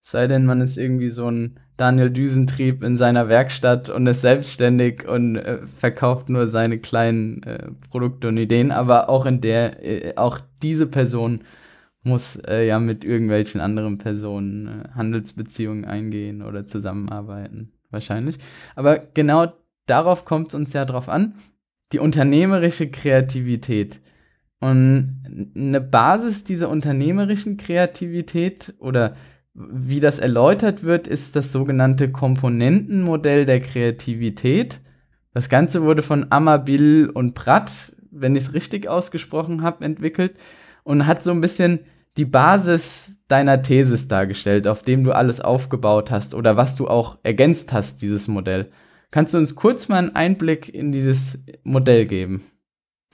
Sei 0.01 0.27
denn, 0.27 0.45
man 0.45 0.59
ist 0.59 0.75
irgendwie 0.77 1.09
so 1.09 1.29
ein 1.29 1.61
Daniel 1.77 2.09
Düsentrieb 2.09 2.83
in 2.83 2.97
seiner 2.97 3.29
Werkstatt 3.29 3.89
und 3.89 4.07
ist 4.07 4.21
selbstständig 4.21 5.07
und 5.07 5.35
äh, 5.35 5.59
verkauft 5.67 6.27
nur 6.27 6.47
seine 6.47 6.79
kleinen 6.79 7.43
äh, 7.43 7.69
Produkte 7.89 8.27
und 8.27 8.37
Ideen, 8.37 8.71
aber 8.71 9.09
auch 9.09 9.25
in 9.27 9.41
der, 9.41 9.85
äh, 9.85 10.15
auch 10.17 10.39
diese 10.63 10.87
Person 10.87 11.41
muss 12.01 12.37
äh, 12.47 12.65
ja 12.65 12.79
mit 12.79 13.03
irgendwelchen 13.03 13.61
anderen 13.61 13.99
Personen 13.99 14.67
äh, 14.67 14.89
Handelsbeziehungen 14.95 15.85
eingehen 15.85 16.41
oder 16.41 16.65
zusammenarbeiten, 16.65 17.73
wahrscheinlich. 17.91 18.39
Aber 18.75 18.97
genau 18.97 19.53
darauf 19.85 20.25
kommt 20.25 20.49
es 20.49 20.55
uns 20.55 20.73
ja 20.73 20.83
drauf 20.85 21.09
an, 21.09 21.35
die 21.93 21.99
unternehmerische 21.99 22.89
Kreativität. 22.89 23.99
Und 24.59 25.51
eine 25.55 25.81
Basis 25.81 26.43
dieser 26.43 26.69
unternehmerischen 26.69 27.57
Kreativität 27.57 28.73
oder 28.79 29.15
wie 29.57 29.99
das 29.99 30.19
erläutert 30.19 30.83
wird, 30.83 31.07
ist 31.07 31.35
das 31.35 31.51
sogenannte 31.51 32.11
Komponentenmodell 32.11 33.47
der 33.47 33.59
Kreativität. 33.59 34.79
Das 35.33 35.49
Ganze 35.49 35.81
wurde 35.81 36.03
von 36.03 36.27
Amabil 36.29 37.09
und 37.09 37.33
Pratt, 37.33 37.93
wenn 38.11 38.35
ich 38.35 38.43
es 38.43 38.53
richtig 38.53 38.87
ausgesprochen 38.87 39.63
habe, 39.63 39.83
entwickelt 39.83 40.35
und 40.83 41.07
hat 41.07 41.23
so 41.23 41.31
ein 41.31 41.41
bisschen 41.41 41.79
die 42.17 42.25
Basis 42.25 43.19
deiner 43.27 43.63
Thesis 43.63 44.07
dargestellt, 44.07 44.67
auf 44.67 44.83
dem 44.83 45.03
du 45.03 45.11
alles 45.11 45.41
aufgebaut 45.41 46.11
hast 46.11 46.35
oder 46.35 46.55
was 46.55 46.75
du 46.75 46.87
auch 46.87 47.17
ergänzt 47.23 47.73
hast, 47.73 48.01
dieses 48.03 48.27
Modell. 48.27 48.71
Kannst 49.09 49.33
du 49.33 49.37
uns 49.39 49.55
kurz 49.55 49.89
mal 49.89 49.97
einen 49.97 50.15
Einblick 50.15 50.73
in 50.73 50.91
dieses 50.91 51.43
Modell 51.63 52.05
geben? 52.05 52.43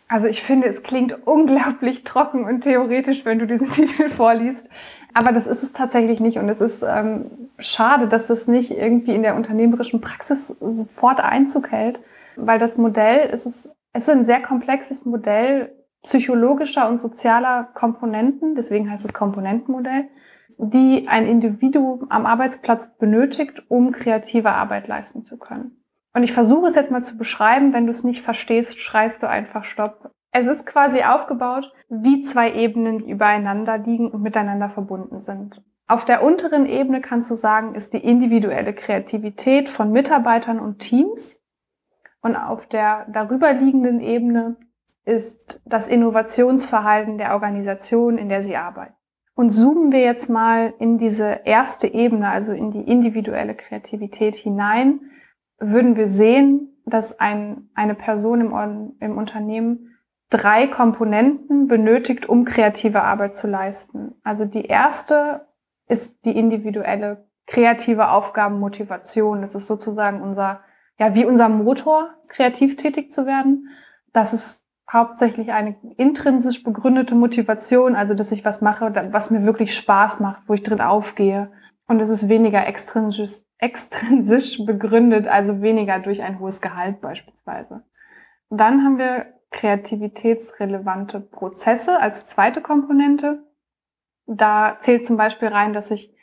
Also 0.08 0.27
ich 0.27 0.43
finde, 0.43 0.67
es 0.67 0.84
klingt 0.84 1.25
unglaublich 1.25 2.03
trocken 2.03 2.45
und 2.45 2.62
theoretisch, 2.62 3.25
wenn 3.25 3.39
du 3.39 3.47
diesen 3.47 3.69
Titel 3.71 4.10
vorliest. 4.10 4.69
Aber 5.13 5.32
das 5.32 5.47
ist 5.47 5.63
es 5.63 5.73
tatsächlich 5.73 6.19
nicht. 6.19 6.38
Und 6.38 6.49
es 6.49 6.62
ist 6.62 6.84
ähm, 6.84 7.49
schade, 7.58 8.08
dass 8.08 8.28
das 8.28 8.47
nicht 8.47 8.71
irgendwie 8.71 9.15
in 9.15 9.23
der 9.23 9.36
unternehmerischen 9.36 10.02
Praxis 10.02 10.47
sofort 10.60 11.19
Einzug 11.19 11.71
hält. 11.71 11.99
Weil 12.36 12.60
das 12.60 12.78
Modell, 12.78 13.30
es 13.32 13.45
ist, 13.45 13.69
es 13.93 14.04
ist 14.04 14.10
ein 14.10 14.26
sehr 14.26 14.41
komplexes 14.41 15.06
Modell, 15.06 15.71
psychologischer 16.04 16.89
und 16.89 16.99
sozialer 16.99 17.69
Komponenten, 17.73 18.56
deswegen 18.56 18.91
heißt 18.91 19.06
es 19.06 19.13
Komponentenmodell, 19.13 20.10
die 20.58 21.08
ein 21.08 21.26
Individuum 21.26 22.08
am 22.10 22.26
Arbeitsplatz 22.26 22.89
benötigt, 22.97 23.63
um 23.69 23.91
kreative 23.91 24.52
Arbeit 24.52 24.88
leisten 24.88 25.23
zu 25.23 25.38
können. 25.38 25.84
Und 26.13 26.23
ich 26.23 26.34
versuche 26.34 26.67
es 26.67 26.76
jetzt 26.76 26.91
mal 26.91 27.04
zu 27.04 27.17
beschreiben. 27.17 27.73
Wenn 27.73 27.86
du 27.86 27.91
es 27.91 28.04
nicht 28.04 28.21
verstehst, 28.21 28.80
schreist 28.80 29.23
du 29.23 29.30
einfach 29.30 29.63
Stopp. 29.63 30.12
Es 30.36 30.48
ist 30.48 30.65
quasi 30.65 31.04
aufgebaut 31.04 31.72
wie 31.89 32.24
zwei 32.24 32.52
Ebenen, 32.54 32.98
die 32.98 33.12
übereinander 33.12 33.78
liegen 33.78 34.10
und 34.10 34.24
miteinander 34.24 34.69
verbunden 34.69 35.22
sind. 35.22 35.63
Auf 35.88 36.06
der 36.06 36.24
unteren 36.24 36.65
Ebene 36.65 37.02
kannst 37.02 37.30
du 37.30 37.36
sagen, 37.36 37.76
ist 37.76 37.93
die 37.93 38.04
individuelle 38.04 38.74
Kreativität 38.74 39.69
von 39.69 39.91
Mitarbeitern 39.91 40.60
und 40.60 40.80
Teams. 40.80 41.39
Und 42.22 42.36
auf 42.36 42.65
der 42.67 43.06
darüberliegenden 43.12 44.00
Ebene 44.00 44.56
ist 45.06 45.62
das 45.65 45.88
Innovationsverhalten 45.88 47.19
der 47.19 47.34
Organisation, 47.34 48.17
in 48.17 48.28
der 48.28 48.41
sie 48.41 48.56
arbeiten. 48.56 48.96
Und 49.36 49.52
zoomen 49.52 49.91
wir 49.91 50.00
jetzt 50.00 50.30
mal 50.30 50.74
in 50.80 50.98
diese 50.98 51.41
erste 51.43 51.88
Ebene, 51.88 52.30
also 52.30 52.54
in 52.54 52.72
die 52.72 52.82
individuelle 52.82 53.56
Kreativität 53.56 54.36
hinein, 54.36 55.00
würden 55.60 55.96
wir 55.96 56.08
sehen, 56.08 56.82
dass 56.86 57.19
ein, 57.19 57.69
eine 57.76 57.93
Person 57.93 58.41
im, 58.41 58.96
im 59.00 59.17
Unternehmen 59.17 59.92
drei 60.30 60.68
Komponenten 60.68 61.68
benötigt, 61.68 62.28
um 62.28 62.46
kreative 62.46 63.04
Arbeit 63.04 63.36
zu 63.36 63.48
leisten. 63.48 64.16
Also 64.24 64.46
die 64.46 64.66
erste 64.66 65.48
ist 65.88 66.26
die 66.26 66.38
individuelle 66.38 67.28
kreative 67.46 68.10
Aufgabenmotivation. 68.10 69.42
Das 69.42 69.56
ist 69.56 69.68
sozusagen 69.68 70.22
unser, 70.22 70.62
ja, 70.98 71.14
wie 71.14 71.26
unser 71.26 71.50
Motor, 71.50 72.10
kreativ 72.30 72.78
tätig 72.78 73.12
zu 73.12 73.26
werden. 73.26 73.70
Das 74.12 74.34
ist 74.34 74.64
hauptsächlich 74.92 75.52
eine 75.52 75.76
intrinsisch 75.98 76.64
begründete 76.64 77.16
Motivation, 77.16 77.96
also 77.96 78.14
dass 78.14 78.32
ich 78.32 78.46
was 78.46 78.62
mache, 78.62 78.94
was 79.12 79.32
mir 79.32 79.44
wirklich 79.44 79.76
Spaß 79.76 80.20
macht, 80.20 80.44
wo 80.48 80.54
ich 80.54 80.64
drin 80.64 80.82
aufgehe. 80.82 81.52
Und 81.88 82.00
es 82.00 82.10
ist 82.10 82.30
weniger 82.30 82.66
extrinsisch, 82.66 83.42
extrinsisch 83.58 84.64
begründet, 84.66 85.28
also 85.28 85.62
weniger 85.62 86.00
durch 86.00 86.22
ein 86.22 86.40
hohes 86.40 86.62
Gehalt 86.62 87.02
beispielsweise. 87.02 87.84
Dann 88.50 88.84
haben 88.84 88.98
wir 88.98 89.26
kreativitätsrelevante 89.54 91.22
Prozesse 91.22 92.00
als 92.00 92.26
zweite 92.26 92.62
Komponente. 92.62 93.44
Da 94.26 94.78
zählt 94.82 95.06
zum 95.06 95.16
Beispiel 95.16 95.48
rein, 95.48 95.72
dass 95.72 95.92
ich 95.92 96.13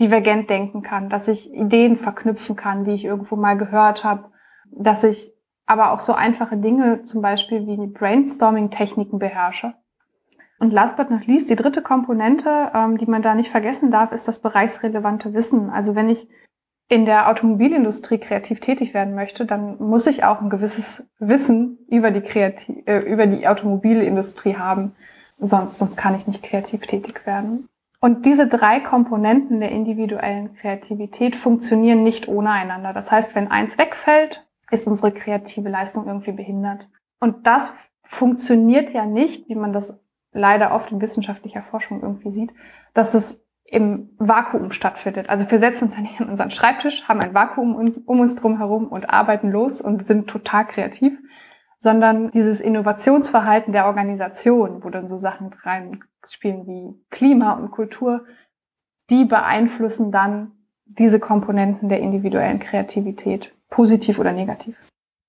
divergent 0.00 0.50
denken 0.50 0.82
kann, 0.82 1.08
dass 1.08 1.28
ich 1.28 1.52
Ideen 1.52 1.96
verknüpfen 1.96 2.56
kann, 2.56 2.84
die 2.84 2.92
ich 2.92 3.04
irgendwo 3.04 3.36
mal 3.36 3.56
gehört 3.56 4.02
habe, 4.02 4.30
dass 4.70 5.04
ich 5.04 5.32
aber 5.66 5.92
auch 5.92 6.00
so 6.00 6.12
einfache 6.14 6.56
Dinge, 6.56 7.02
zum 7.02 7.20
Beispiel 7.20 7.66
wie 7.66 7.86
Brainstorming-Techniken 7.86 9.18
beherrsche. 9.18 9.74
Und 10.58 10.72
last 10.72 10.96
but 10.96 11.10
not 11.10 11.26
least, 11.26 11.50
die 11.50 11.56
dritte 11.56 11.82
Komponente, 11.82 12.72
ähm, 12.74 12.96
die 12.96 13.06
man 13.06 13.22
da 13.22 13.34
nicht 13.34 13.50
vergessen 13.50 13.90
darf, 13.90 14.12
ist 14.12 14.26
das 14.26 14.40
bereichsrelevante 14.40 15.34
Wissen. 15.34 15.70
Also 15.70 15.94
wenn 15.94 16.08
ich 16.08 16.28
in 16.88 17.04
der 17.04 17.28
Automobilindustrie 17.28 18.18
kreativ 18.18 18.60
tätig 18.60 18.94
werden 18.94 19.14
möchte, 19.14 19.44
dann 19.44 19.78
muss 19.78 20.06
ich 20.06 20.24
auch 20.24 20.40
ein 20.40 20.48
gewisses 20.48 21.08
Wissen 21.18 21.78
über 21.88 22.10
die, 22.10 22.22
Kreativ 22.22 22.76
äh, 22.86 23.00
über 23.00 23.26
die 23.26 23.46
Automobilindustrie 23.46 24.56
haben. 24.56 24.96
Sonst, 25.38 25.78
sonst 25.78 25.96
kann 25.96 26.14
ich 26.14 26.26
nicht 26.26 26.42
kreativ 26.42 26.86
tätig 26.86 27.26
werden. 27.26 27.68
Und 28.00 28.24
diese 28.26 28.46
drei 28.46 28.80
Komponenten 28.80 29.60
der 29.60 29.70
individuellen 29.70 30.54
Kreativität 30.54 31.36
funktionieren 31.36 32.02
nicht 32.02 32.28
ohne 32.28 32.50
einander. 32.50 32.92
Das 32.92 33.10
heißt, 33.10 33.34
wenn 33.34 33.50
eins 33.50 33.76
wegfällt, 33.76 34.46
ist 34.70 34.86
unsere 34.86 35.12
kreative 35.12 35.68
Leistung 35.68 36.06
irgendwie 36.06 36.32
behindert. 36.32 36.88
Und 37.20 37.46
das 37.46 37.74
funktioniert 38.04 38.92
ja 38.92 39.04
nicht, 39.04 39.48
wie 39.48 39.54
man 39.54 39.72
das 39.72 40.00
leider 40.32 40.72
oft 40.74 40.92
in 40.92 41.00
wissenschaftlicher 41.00 41.62
Forschung 41.62 42.02
irgendwie 42.02 42.30
sieht, 42.30 42.52
dass 42.94 43.14
es 43.14 43.40
im 43.70 44.10
Vakuum 44.18 44.72
stattfindet. 44.72 45.28
Also 45.28 45.50
wir 45.50 45.58
setzen 45.58 45.84
uns 45.84 45.96
ja 45.96 46.00
nicht 46.00 46.20
an 46.20 46.30
unseren 46.30 46.50
Schreibtisch, 46.50 47.06
haben 47.06 47.20
ein 47.20 47.34
Vakuum 47.34 47.74
um 48.06 48.20
uns 48.20 48.34
drum 48.34 48.56
herum 48.56 48.88
und 48.88 49.10
arbeiten 49.10 49.50
los 49.50 49.82
und 49.82 50.06
sind 50.06 50.28
total 50.28 50.66
kreativ, 50.66 51.18
sondern 51.80 52.30
dieses 52.30 52.60
Innovationsverhalten 52.60 53.72
der 53.72 53.86
Organisation, 53.86 54.82
wo 54.82 54.88
dann 54.88 55.08
so 55.08 55.18
Sachen 55.18 55.52
reinspielen 55.62 56.66
wie 56.66 56.94
Klima 57.10 57.52
und 57.52 57.70
Kultur, 57.70 58.24
die 59.10 59.24
beeinflussen 59.24 60.10
dann 60.12 60.52
diese 60.86 61.20
Komponenten 61.20 61.90
der 61.90 62.00
individuellen 62.00 62.60
Kreativität 62.60 63.54
positiv 63.68 64.18
oder 64.18 64.32
negativ. 64.32 64.76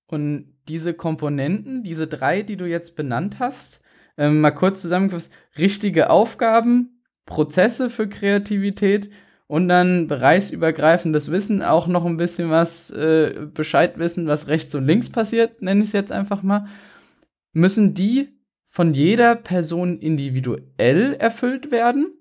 Und 0.08 0.54
diese 0.66 0.94
Komponenten, 0.94 1.82
diese 1.82 2.06
drei, 2.06 2.42
die 2.42 2.56
du 2.56 2.64
jetzt 2.64 2.96
benannt 2.96 3.38
hast, 3.38 3.82
ähm, 4.16 4.40
mal 4.40 4.50
kurz 4.50 4.80
zusammengefasst, 4.80 5.32
richtige 5.58 6.08
Aufgaben, 6.08 6.99
Prozesse 7.26 7.90
für 7.90 8.08
Kreativität 8.08 9.10
und 9.46 9.68
dann 9.68 10.06
bereichsübergreifendes 10.06 11.30
Wissen, 11.30 11.62
auch 11.62 11.86
noch 11.86 12.04
ein 12.04 12.16
bisschen 12.16 12.50
was 12.50 12.90
äh, 12.90 13.46
Bescheid 13.52 13.98
wissen, 13.98 14.26
was 14.26 14.48
rechts 14.48 14.74
und 14.74 14.86
links 14.86 15.10
passiert, 15.10 15.60
nenne 15.60 15.80
ich 15.80 15.88
es 15.88 15.92
jetzt 15.92 16.12
einfach 16.12 16.42
mal, 16.42 16.64
müssen 17.52 17.94
die 17.94 18.28
von 18.68 18.94
jeder 18.94 19.34
Person 19.34 19.98
individuell 19.98 21.14
erfüllt 21.18 21.72
werden? 21.72 22.14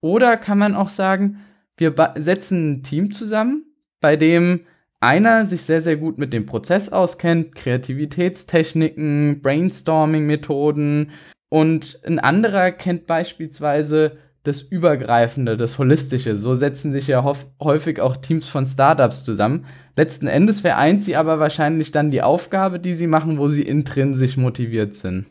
Oder 0.00 0.36
kann 0.36 0.58
man 0.58 0.74
auch 0.74 0.88
sagen, 0.88 1.38
wir 1.76 1.94
setzen 2.16 2.72
ein 2.72 2.82
Team 2.82 3.12
zusammen, 3.12 3.64
bei 4.00 4.16
dem 4.16 4.66
einer 4.98 5.46
sich 5.46 5.62
sehr, 5.62 5.82
sehr 5.82 5.96
gut 5.96 6.18
mit 6.18 6.32
dem 6.32 6.46
Prozess 6.46 6.88
auskennt, 6.90 7.54
Kreativitätstechniken, 7.54 9.40
Brainstorming-Methoden 9.42 11.10
und 11.48 12.00
ein 12.04 12.18
anderer 12.18 12.70
kennt 12.70 13.06
beispielsweise 13.06 14.18
das 14.44 14.60
Übergreifende, 14.60 15.56
das 15.56 15.78
Holistische. 15.78 16.36
So 16.36 16.54
setzen 16.54 16.92
sich 16.92 17.06
ja 17.06 17.24
häufig 17.60 18.00
auch 18.00 18.16
Teams 18.16 18.48
von 18.48 18.66
Startups 18.66 19.24
zusammen. 19.24 19.66
Letzten 19.96 20.26
Endes 20.26 20.60
vereint 20.60 21.04
sie 21.04 21.16
aber 21.16 21.38
wahrscheinlich 21.38 21.92
dann 21.92 22.10
die 22.10 22.22
Aufgabe, 22.22 22.80
die 22.80 22.94
sie 22.94 23.06
machen, 23.06 23.38
wo 23.38 23.48
sie 23.48 23.62
intrinsisch 23.62 24.36
motiviert 24.36 24.96
sind. 24.96 25.26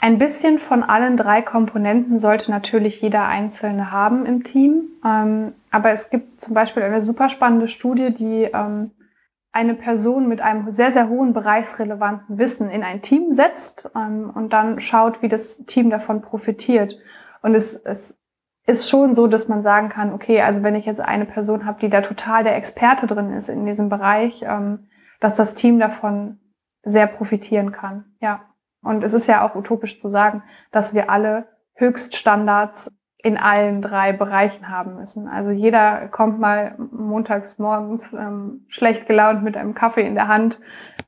Ein 0.00 0.18
bisschen 0.18 0.60
von 0.60 0.84
allen 0.84 1.16
drei 1.16 1.42
Komponenten 1.42 2.20
sollte 2.20 2.52
natürlich 2.52 3.00
jeder 3.00 3.26
Einzelne 3.26 3.90
haben 3.90 4.26
im 4.26 4.44
Team. 4.44 4.84
Ähm, 5.04 5.54
aber 5.72 5.90
es 5.90 6.10
gibt 6.10 6.40
zum 6.40 6.54
Beispiel 6.54 6.84
eine 6.84 7.02
super 7.02 7.28
spannende 7.28 7.66
Studie, 7.66 8.14
die 8.14 8.44
ähm, 8.44 8.92
eine 9.50 9.74
Person 9.74 10.28
mit 10.28 10.40
einem 10.40 10.72
sehr, 10.72 10.92
sehr 10.92 11.08
hohen 11.08 11.32
bereichsrelevanten 11.32 12.38
Wissen 12.38 12.70
in 12.70 12.84
ein 12.84 13.02
Team 13.02 13.32
setzt 13.32 13.90
ähm, 13.96 14.30
und 14.32 14.52
dann 14.52 14.80
schaut, 14.80 15.20
wie 15.20 15.28
das 15.28 15.64
Team 15.64 15.90
davon 15.90 16.22
profitiert. 16.22 16.96
Und 17.42 17.54
es, 17.54 17.74
es 17.74 18.18
ist 18.66 18.88
schon 18.88 19.14
so, 19.14 19.26
dass 19.26 19.48
man 19.48 19.62
sagen 19.62 19.88
kann, 19.88 20.12
okay, 20.12 20.42
also 20.42 20.62
wenn 20.62 20.74
ich 20.74 20.84
jetzt 20.84 21.00
eine 21.00 21.24
Person 21.24 21.64
habe, 21.64 21.80
die 21.80 21.88
da 21.88 22.02
total 22.02 22.44
der 22.44 22.56
Experte 22.56 23.06
drin 23.06 23.32
ist 23.32 23.48
in 23.48 23.64
diesem 23.64 23.88
Bereich, 23.88 24.42
ähm, 24.42 24.88
dass 25.20 25.36
das 25.36 25.54
Team 25.54 25.78
davon 25.78 26.38
sehr 26.82 27.06
profitieren 27.06 27.72
kann. 27.72 28.04
Ja. 28.20 28.42
Und 28.82 29.02
es 29.02 29.14
ist 29.14 29.26
ja 29.26 29.46
auch 29.46 29.54
utopisch 29.54 30.00
zu 30.00 30.08
sagen, 30.08 30.42
dass 30.70 30.94
wir 30.94 31.10
alle 31.10 31.48
Höchststandards 31.74 32.92
in 33.20 33.36
allen 33.36 33.82
drei 33.82 34.12
Bereichen 34.12 34.68
haben 34.68 34.96
müssen. 34.96 35.26
Also 35.26 35.50
jeder 35.50 36.06
kommt 36.08 36.38
mal 36.38 36.76
montags 36.92 37.58
morgens 37.58 38.12
ähm, 38.12 38.64
schlecht 38.68 39.08
gelaunt 39.08 39.42
mit 39.42 39.56
einem 39.56 39.74
Kaffee 39.74 40.06
in 40.06 40.14
der 40.14 40.28
Hand 40.28 40.60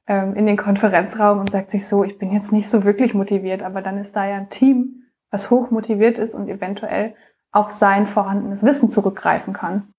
ähm, 0.08 0.34
in 0.34 0.46
den 0.46 0.56
Konferenzraum 0.56 1.38
und 1.38 1.50
sagt 1.50 1.70
sich 1.70 1.86
so, 1.86 2.02
ich 2.02 2.18
bin 2.18 2.32
jetzt 2.32 2.52
nicht 2.52 2.68
so 2.68 2.84
wirklich 2.84 3.14
motiviert, 3.14 3.62
aber 3.62 3.80
dann 3.80 3.96
ist 3.96 4.16
da 4.16 4.26
ja 4.26 4.36
ein 4.36 4.48
Team, 4.48 4.99
was 5.30 5.50
hoch 5.50 5.70
motiviert 5.70 6.18
ist 6.18 6.34
und 6.34 6.48
eventuell 6.48 7.14
auf 7.52 7.70
sein 7.70 8.06
vorhandenes 8.06 8.62
Wissen 8.62 8.90
zurückgreifen 8.90 9.52
kann. 9.52 9.92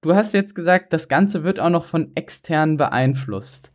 Du 0.00 0.14
hast 0.14 0.32
jetzt 0.32 0.54
gesagt, 0.54 0.92
das 0.92 1.08
Ganze 1.08 1.42
wird 1.42 1.58
auch 1.58 1.70
noch 1.70 1.84
von 1.86 2.12
extern 2.14 2.76
beeinflusst. 2.76 3.72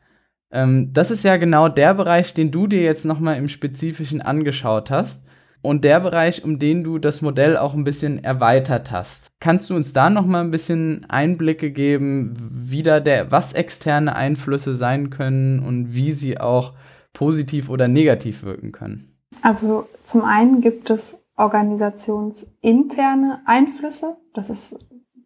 Ähm, 0.52 0.94
das 0.94 1.12
ist 1.12 1.24
ja 1.24 1.38
genau 1.38 1.68
der 1.68 1.94
Bereich, 1.96 2.34
den 2.34 2.52
du 2.52 2.68
dir 2.68 2.82
jetzt 2.82 3.06
nochmal 3.06 3.38
im 3.38 3.50
Spezifischen 3.50 4.22
angeschaut 4.22 4.90
hast 4.90 5.28
und 5.62 5.84
der 5.84 6.00
Bereich, 6.00 6.44
um 6.44 6.60
den 6.60 6.84
du 6.84 7.00
das 7.00 7.22
Modell 7.22 7.58
auch 7.58 7.74
ein 7.74 7.84
bisschen 7.84 8.24
erweitert 8.24 8.92
hast. 8.92 9.28
Kannst 9.40 9.70
du 9.70 9.76
uns 9.76 9.92
da 9.92 10.10
nochmal 10.10 10.44
ein 10.44 10.52
bisschen 10.52 11.06
Einblicke 11.10 11.72
geben, 11.72 12.36
wie 12.38 12.84
da 12.84 13.00
der, 13.00 13.32
was 13.32 13.54
externe 13.54 14.16
Einflüsse 14.16 14.76
sein 14.76 15.10
können 15.10 15.60
und 15.60 15.94
wie 15.94 16.14
sie 16.14 16.40
auch 16.40 16.74
positiv 17.12 17.70
oder 17.70 17.88
negativ 17.88 18.44
wirken 18.44 18.72
können? 18.72 19.13
Also 19.42 19.88
zum 20.04 20.24
einen 20.24 20.62
gibt 20.62 20.90
es 20.90 21.20
organisationsinterne 21.38 23.42
Einflüsse. 23.46 24.18
Das 24.34 24.50
ist 24.50 24.78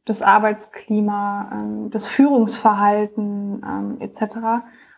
das 0.06 0.22
Arbeitsklima, 0.22 1.52
ähm, 1.54 1.90
das 1.92 2.08
Führungsverhalten 2.08 3.64
ähm, 3.66 3.98
etc. 4.00 4.38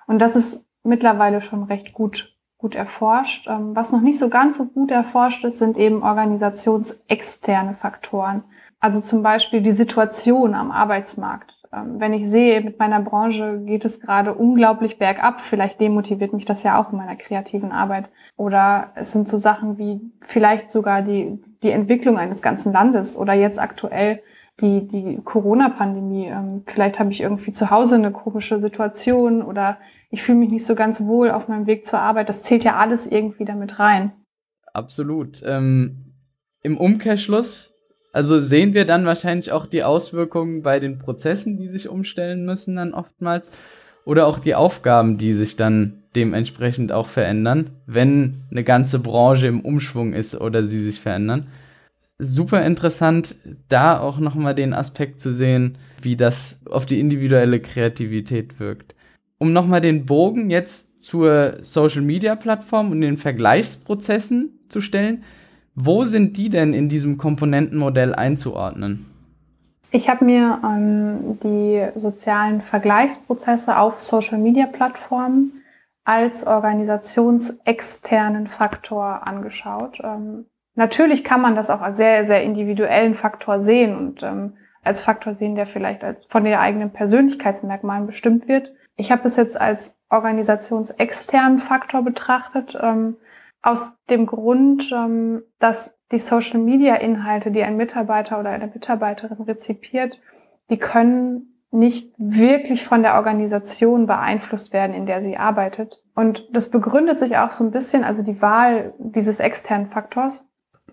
Und 0.07 0.19
das 0.19 0.35
ist 0.35 0.65
mittlerweile 0.83 1.41
schon 1.41 1.63
recht 1.63 1.93
gut, 1.93 2.35
gut 2.57 2.75
erforscht. 2.75 3.47
Ähm, 3.47 3.75
was 3.75 3.91
noch 3.91 4.01
nicht 4.01 4.19
so 4.19 4.29
ganz 4.29 4.57
so 4.57 4.65
gut 4.65 4.91
erforscht 4.91 5.43
ist, 5.43 5.57
sind 5.57 5.77
eben 5.77 6.03
organisationsexterne 6.03 7.73
Faktoren. 7.73 8.43
Also 8.79 9.01
zum 9.01 9.23
Beispiel 9.23 9.61
die 9.61 9.73
Situation 9.73 10.53
am 10.53 10.71
Arbeitsmarkt. 10.71 11.58
Ähm, 11.71 11.99
wenn 11.99 12.13
ich 12.13 12.27
sehe, 12.27 12.61
mit 12.61 12.79
meiner 12.79 12.99
Branche 12.99 13.59
geht 13.65 13.85
es 13.85 13.99
gerade 13.99 14.33
unglaublich 14.33 14.97
bergab, 14.97 15.41
vielleicht 15.41 15.79
demotiviert 15.79 16.33
mich 16.33 16.45
das 16.45 16.63
ja 16.63 16.81
auch 16.81 16.91
in 16.91 16.97
meiner 16.97 17.15
kreativen 17.15 17.71
Arbeit. 17.71 18.09
Oder 18.37 18.91
es 18.95 19.11
sind 19.11 19.27
so 19.27 19.37
Sachen 19.37 19.77
wie 19.77 19.99
vielleicht 20.21 20.71
sogar 20.71 21.01
die, 21.01 21.39
die 21.61 21.71
Entwicklung 21.71 22.17
eines 22.17 22.41
ganzen 22.41 22.73
Landes 22.73 23.17
oder 23.17 23.33
jetzt 23.33 23.59
aktuell 23.59 24.21
die, 24.61 24.87
die 24.87 25.19
Corona-Pandemie. 25.23 26.27
Ähm, 26.27 26.63
vielleicht 26.65 26.99
habe 26.99 27.11
ich 27.11 27.21
irgendwie 27.21 27.51
zu 27.51 27.69
Hause 27.69 27.95
eine 27.95 28.11
komische 28.11 28.59
Situation 28.59 29.41
oder 29.41 29.77
ich 30.09 30.23
fühle 30.23 30.39
mich 30.39 30.49
nicht 30.49 30.65
so 30.65 30.75
ganz 30.75 31.01
wohl 31.01 31.31
auf 31.31 31.47
meinem 31.47 31.67
Weg 31.67 31.85
zur 31.85 31.99
Arbeit. 31.99 32.29
Das 32.29 32.41
zählt 32.43 32.63
ja 32.63 32.77
alles 32.77 33.05
irgendwie 33.05 33.45
damit 33.45 33.77
rein. 33.79 34.11
Absolut. 34.73 35.41
Ähm, 35.45 36.15
Im 36.61 36.77
Umkehrschluss, 36.77 37.73
also 38.11 38.39
sehen 38.39 38.73
wir 38.73 38.85
dann 38.85 39.05
wahrscheinlich 39.05 39.51
auch 39.51 39.65
die 39.65 39.83
Auswirkungen 39.83 40.61
bei 40.61 40.79
den 40.79 40.99
Prozessen, 40.99 41.57
die 41.57 41.67
sich 41.67 41.89
umstellen 41.89 42.45
müssen 42.45 42.75
dann 42.75 42.93
oftmals 42.93 43.51
oder 44.05 44.27
auch 44.27 44.39
die 44.39 44.55
Aufgaben, 44.55 45.17
die 45.17 45.33
sich 45.33 45.55
dann 45.55 46.03
dementsprechend 46.15 46.91
auch 46.91 47.07
verändern, 47.07 47.69
wenn 47.85 48.41
eine 48.49 48.63
ganze 48.63 48.99
Branche 48.99 49.47
im 49.47 49.61
Umschwung 49.61 50.13
ist 50.13 50.39
oder 50.39 50.63
sie 50.63 50.83
sich 50.83 50.99
verändern 50.99 51.49
super 52.19 52.65
interessant, 52.65 53.35
da 53.69 53.99
auch 53.99 54.19
nochmal 54.19 54.53
den 54.53 54.73
Aspekt 54.73 55.21
zu 55.21 55.33
sehen, 55.33 55.77
wie 56.01 56.17
das 56.17 56.59
auf 56.69 56.85
die 56.85 56.99
individuelle 56.99 57.61
Kreativität 57.61 58.59
wirkt. 58.59 58.93
Um 59.37 59.53
nochmal 59.53 59.79
den 59.81 60.05
Bogen 60.05 60.49
jetzt 60.49 61.01
zur 61.01 61.59
Social 61.63 62.01
Media 62.01 62.35
Plattform 62.35 62.91
und 62.91 62.99
den 62.99 63.17
Vergleichsprozessen 63.17 64.59
zu 64.67 64.81
stellen, 64.81 65.23
wo 65.75 66.05
sind 66.05 66.37
die 66.37 66.49
denn 66.49 66.73
in 66.73 66.89
diesem 66.89 67.17
Komponentenmodell 67.17 68.15
einzuordnen? 68.15 69.05
Ich 69.91 70.09
habe 70.09 70.25
mir 70.25 70.59
ähm, 70.63 71.39
die 71.43 71.87
sozialen 71.95 72.61
Vergleichsprozesse 72.61 73.77
auf 73.77 74.03
Social 74.03 74.37
Media 74.37 74.67
Plattformen 74.67 75.63
als 76.03 76.45
organisationsexternen 76.45 78.45
Faktor 78.47 79.25
angeschaut. 79.25 79.99
Ähm, 80.03 80.45
Natürlich 80.79 81.25
kann 81.25 81.41
man 81.41 81.55
das 81.55 81.69
auch 81.69 81.81
als 81.81 81.97
sehr, 81.97 82.23
sehr 82.23 82.41
individuellen 82.41 83.13
Faktor 83.13 83.61
sehen 83.61 83.97
und 83.97 84.23
ähm, 84.23 84.53
als 84.81 85.01
Faktor 85.01 85.33
sehen, 85.33 85.55
der 85.55 85.67
vielleicht 85.67 86.05
von 86.29 86.45
den 86.45 86.55
eigenen 86.55 86.91
Persönlichkeitsmerkmalen 86.91 88.07
bestimmt 88.07 88.47
wird. 88.47 88.71
Ich 88.95 89.11
habe 89.11 89.27
es 89.27 89.35
jetzt 89.35 89.59
als 89.59 89.93
organisationsexternen 90.09 91.59
Faktor 91.59 92.01
betrachtet, 92.01 92.79
ähm, 92.81 93.17
aus 93.61 93.93
dem 94.09 94.25
Grund, 94.25 94.91
ähm, 94.91 95.43
dass 95.59 95.93
die 96.11 96.19
Social-Media-Inhalte, 96.19 97.51
die 97.51 97.63
ein 97.63 97.77
Mitarbeiter 97.77 98.39
oder 98.39 98.49
eine 98.49 98.67
Mitarbeiterin 98.67 99.41
rezipiert, 99.41 100.19
die 100.69 100.77
können 100.77 101.59
nicht 101.71 102.13
wirklich 102.17 102.83
von 102.83 103.03
der 103.03 103.15
Organisation 103.15 104.07
beeinflusst 104.07 104.73
werden, 104.73 104.95
in 104.95 105.05
der 105.05 105.21
sie 105.21 105.37
arbeitet. 105.37 106.01
Und 106.15 106.47
das 106.51 106.69
begründet 106.69 107.19
sich 107.19 107.37
auch 107.37 107.51
so 107.51 107.63
ein 107.63 107.71
bisschen, 107.71 108.03
also 108.03 108.23
die 108.23 108.41
Wahl 108.41 108.93
dieses 108.97 109.39
externen 109.39 109.87
Faktors 109.87 110.45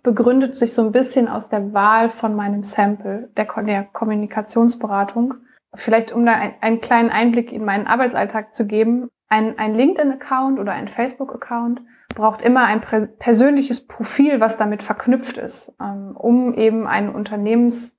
begründet 0.07 0.55
sich 0.55 0.72
so 0.72 0.83
ein 0.83 0.92
bisschen 0.92 1.26
aus 1.26 1.48
der 1.48 1.72
Wahl 1.72 2.11
von 2.11 2.37
meinem 2.37 2.62
Sample, 2.62 3.29
der, 3.37 3.46
der 3.64 3.83
Kommunikationsberatung. 3.85 5.35
Vielleicht, 5.74 6.12
um 6.12 6.24
da 6.24 6.35
ein, 6.35 6.55
einen 6.61 6.81
kleinen 6.81 7.11
Einblick 7.11 7.50
in 7.50 7.64
meinen 7.64 7.88
Arbeitsalltag 7.88 8.55
zu 8.55 8.66
geben, 8.66 9.09
ein, 9.29 9.59
ein 9.59 9.74
LinkedIn-Account 9.74 10.61
oder 10.61 10.72
ein 10.72 10.87
Facebook-Account 10.87 11.81
braucht 12.16 12.42
immer 12.42 12.64
ein 12.64 12.81
persönliches 12.81 13.87
Profil, 13.87 14.40
was 14.40 14.57
damit 14.57 14.83
verknüpft 14.83 15.38
ist, 15.38 15.76
ähm, 15.81 16.16
um 16.16 16.55
eben 16.55 16.88
ein 16.88 17.14
Unternehmens, 17.14 17.96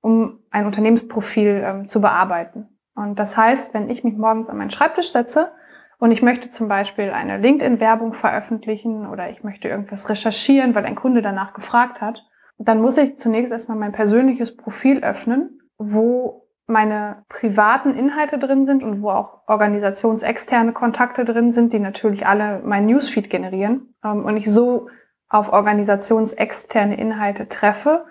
um 0.00 0.38
ein 0.50 0.66
Unternehmensprofil 0.66 1.62
ähm, 1.64 1.86
zu 1.88 2.00
bearbeiten. 2.00 2.68
Und 2.94 3.18
das 3.18 3.36
heißt, 3.36 3.74
wenn 3.74 3.90
ich 3.90 4.04
mich 4.04 4.14
morgens 4.16 4.48
an 4.48 4.58
meinen 4.58 4.70
Schreibtisch 4.70 5.10
setze 5.10 5.50
und 5.98 6.12
ich 6.12 6.22
möchte 6.22 6.50
zum 6.50 6.68
Beispiel 6.68 7.10
eine 7.10 7.38
LinkedIn-Werbung 7.38 8.12
veröffentlichen 8.12 9.08
oder 9.08 9.30
ich 9.30 9.42
möchte 9.42 9.66
irgendwas 9.66 10.08
recherchieren, 10.08 10.76
weil 10.76 10.84
ein 10.84 10.94
Kunde 10.94 11.22
danach 11.22 11.54
gefragt 11.54 12.00
hat, 12.00 12.24
dann 12.58 12.80
muss 12.80 12.98
ich 12.98 13.18
zunächst 13.18 13.50
erstmal 13.50 13.78
mein 13.78 13.92
persönliches 13.92 14.56
Profil 14.56 15.02
öffnen, 15.02 15.60
wo 15.76 16.43
meine 16.66 17.24
privaten 17.28 17.94
Inhalte 17.94 18.38
drin 18.38 18.66
sind 18.66 18.82
und 18.82 19.02
wo 19.02 19.10
auch 19.10 19.40
organisationsexterne 19.46 20.72
Kontakte 20.72 21.24
drin 21.24 21.52
sind, 21.52 21.72
die 21.72 21.78
natürlich 21.78 22.26
alle 22.26 22.62
mein 22.64 22.86
Newsfeed 22.86 23.28
generieren 23.28 23.94
ähm, 24.02 24.24
und 24.24 24.36
ich 24.36 24.50
so 24.50 24.88
auf 25.28 25.52
organisationsexterne 25.52 26.96
Inhalte 26.96 27.48
treffe. 27.48 28.06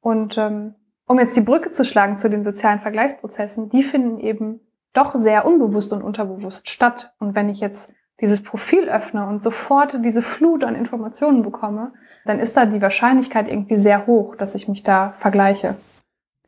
Und 0.00 0.36
ähm, 0.38 0.74
um 1.06 1.18
jetzt 1.18 1.36
die 1.36 1.42
Brücke 1.42 1.70
zu 1.70 1.84
schlagen 1.84 2.18
zu 2.18 2.30
den 2.30 2.42
sozialen 2.42 2.80
Vergleichsprozessen, 2.80 3.68
die 3.68 3.82
finden 3.82 4.18
eben 4.18 4.60
doch 4.92 5.14
sehr 5.16 5.44
unbewusst 5.44 5.92
und 5.92 6.02
unterbewusst 6.02 6.68
statt. 6.68 7.14
Und 7.18 7.34
wenn 7.34 7.48
ich 7.48 7.60
jetzt 7.60 7.92
dieses 8.20 8.42
Profil 8.42 8.88
öffne 8.88 9.26
und 9.26 9.42
sofort 9.42 10.04
diese 10.04 10.22
Flut 10.22 10.64
an 10.64 10.74
Informationen 10.74 11.42
bekomme, 11.42 11.92
dann 12.24 12.40
ist 12.40 12.56
da 12.56 12.64
die 12.64 12.80
Wahrscheinlichkeit 12.80 13.48
irgendwie 13.48 13.76
sehr 13.76 14.06
hoch, 14.06 14.34
dass 14.36 14.54
ich 14.54 14.66
mich 14.66 14.82
da 14.82 15.14
vergleiche. 15.18 15.76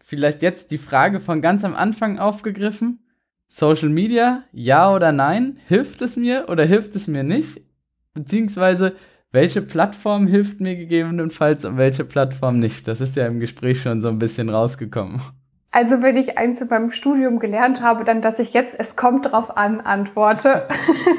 Vielleicht 0.09 0.41
jetzt 0.41 0.71
die 0.71 0.79
Frage 0.79 1.19
von 1.19 1.43
ganz 1.43 1.65
am 1.65 1.75
Anfang 1.75 2.21
aufgegriffen. 2.21 3.01
Social 3.49 3.89
Media, 3.89 4.45
ja 4.53 4.95
oder 4.95 5.11
nein? 5.11 5.59
Hilft 5.67 6.01
es 6.01 6.17
mir 6.17 6.47
oder 6.49 6.65
hilft 6.65 6.95
es 6.95 7.09
mir 7.09 7.25
nicht? 7.25 7.61
Beziehungsweise, 8.15 8.95
welche 9.33 9.63
Plattform 9.63 10.29
hilft 10.29 10.61
mir 10.61 10.77
gegebenenfalls 10.77 11.65
und 11.65 11.77
welche 11.77 12.05
Plattform 12.05 12.61
nicht? 12.61 12.87
Das 12.87 13.01
ist 13.01 13.17
ja 13.17 13.27
im 13.27 13.41
Gespräch 13.41 13.83
schon 13.83 14.01
so 14.01 14.07
ein 14.07 14.19
bisschen 14.19 14.49
rausgekommen. 14.49 15.21
Also 15.73 16.01
wenn 16.03 16.17
ich 16.17 16.39
eins 16.39 16.65
beim 16.69 16.93
Studium 16.93 17.41
gelernt 17.41 17.81
habe, 17.81 18.05
dann, 18.05 18.23
dass 18.23 18.39
ich 18.39 18.53
jetzt 18.53 18.79
es 18.79 18.95
kommt 18.95 19.33
drauf 19.33 19.57
an 19.57 19.81
antworte. 19.81 20.69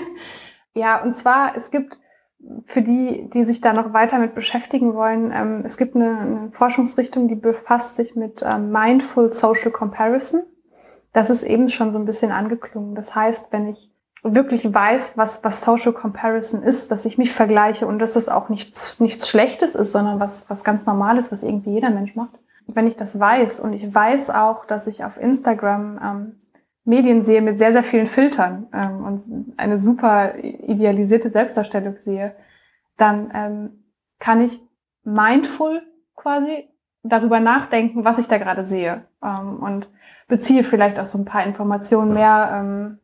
ja, 0.73 1.03
und 1.03 1.13
zwar, 1.13 1.57
es 1.57 1.71
gibt 1.71 1.99
für 2.65 2.81
die, 2.81 3.29
die 3.29 3.45
sich 3.45 3.61
da 3.61 3.73
noch 3.73 3.93
weiter 3.93 4.19
mit 4.19 4.35
beschäftigen 4.35 4.93
wollen, 4.93 5.31
ähm, 5.33 5.63
es 5.65 5.77
gibt 5.77 5.95
eine, 5.95 6.19
eine, 6.19 6.51
Forschungsrichtung, 6.51 7.27
die 7.27 7.35
befasst 7.35 7.95
sich 7.95 8.15
mit 8.15 8.43
ähm, 8.45 8.71
Mindful 8.71 9.33
Social 9.33 9.71
Comparison. 9.71 10.43
Das 11.13 11.29
ist 11.29 11.43
eben 11.43 11.67
schon 11.69 11.91
so 11.93 11.99
ein 11.99 12.05
bisschen 12.05 12.31
angeklungen. 12.31 12.95
Das 12.95 13.15
heißt, 13.15 13.47
wenn 13.51 13.67
ich 13.67 13.91
wirklich 14.23 14.73
weiß, 14.73 15.17
was, 15.17 15.43
was 15.43 15.61
Social 15.61 15.93
Comparison 15.93 16.61
ist, 16.63 16.91
dass 16.91 17.05
ich 17.05 17.17
mich 17.17 17.31
vergleiche 17.31 17.87
und 17.87 17.99
dass 17.99 18.15
es 18.15 18.29
auch 18.29 18.49
nichts, 18.49 18.99
nichts 18.99 19.27
Schlechtes 19.29 19.75
ist, 19.75 19.91
sondern 19.91 20.19
was, 20.19 20.49
was 20.49 20.63
ganz 20.63 20.85
Normales, 20.85 21.31
was 21.31 21.43
irgendwie 21.43 21.71
jeder 21.71 21.89
Mensch 21.89 22.15
macht, 22.15 22.37
wenn 22.67 22.87
ich 22.87 22.97
das 22.97 23.19
weiß 23.19 23.59
und 23.61 23.73
ich 23.73 23.93
weiß 23.93 24.29
auch, 24.31 24.65
dass 24.65 24.87
ich 24.87 25.05
auf 25.05 25.17
Instagram 25.17 25.99
ähm, 26.03 26.35
Medien 26.87 27.25
sehe 27.25 27.41
mit 27.41 27.59
sehr, 27.59 27.73
sehr 27.73 27.83
vielen 27.83 28.07
Filtern 28.07 28.67
ähm, 28.73 29.03
und 29.03 29.53
eine 29.57 29.77
super 29.77 30.35
idealisierte 30.41 31.29
Selbstdarstellung 31.29 31.97
sehe, 31.97 32.33
dann 32.95 33.29
ähm, 33.33 33.83
kann 34.19 34.41
ich 34.41 34.61
mindful 35.03 35.81
quasi 36.15 36.69
darüber 37.03 37.41
nachdenken, 37.41 38.05
was 38.05 38.19
ich 38.19 38.29
da 38.29 38.37
gerade 38.37 38.65
sehe 38.65 39.05
ähm, 39.21 39.61
und 39.61 39.89
beziehe 40.29 40.63
vielleicht 40.63 40.97
auch 40.97 41.05
so 41.05 41.17
ein 41.17 41.25
paar 41.25 41.45
Informationen 41.45 42.13
mehr 42.13 42.51
ähm, 42.53 42.99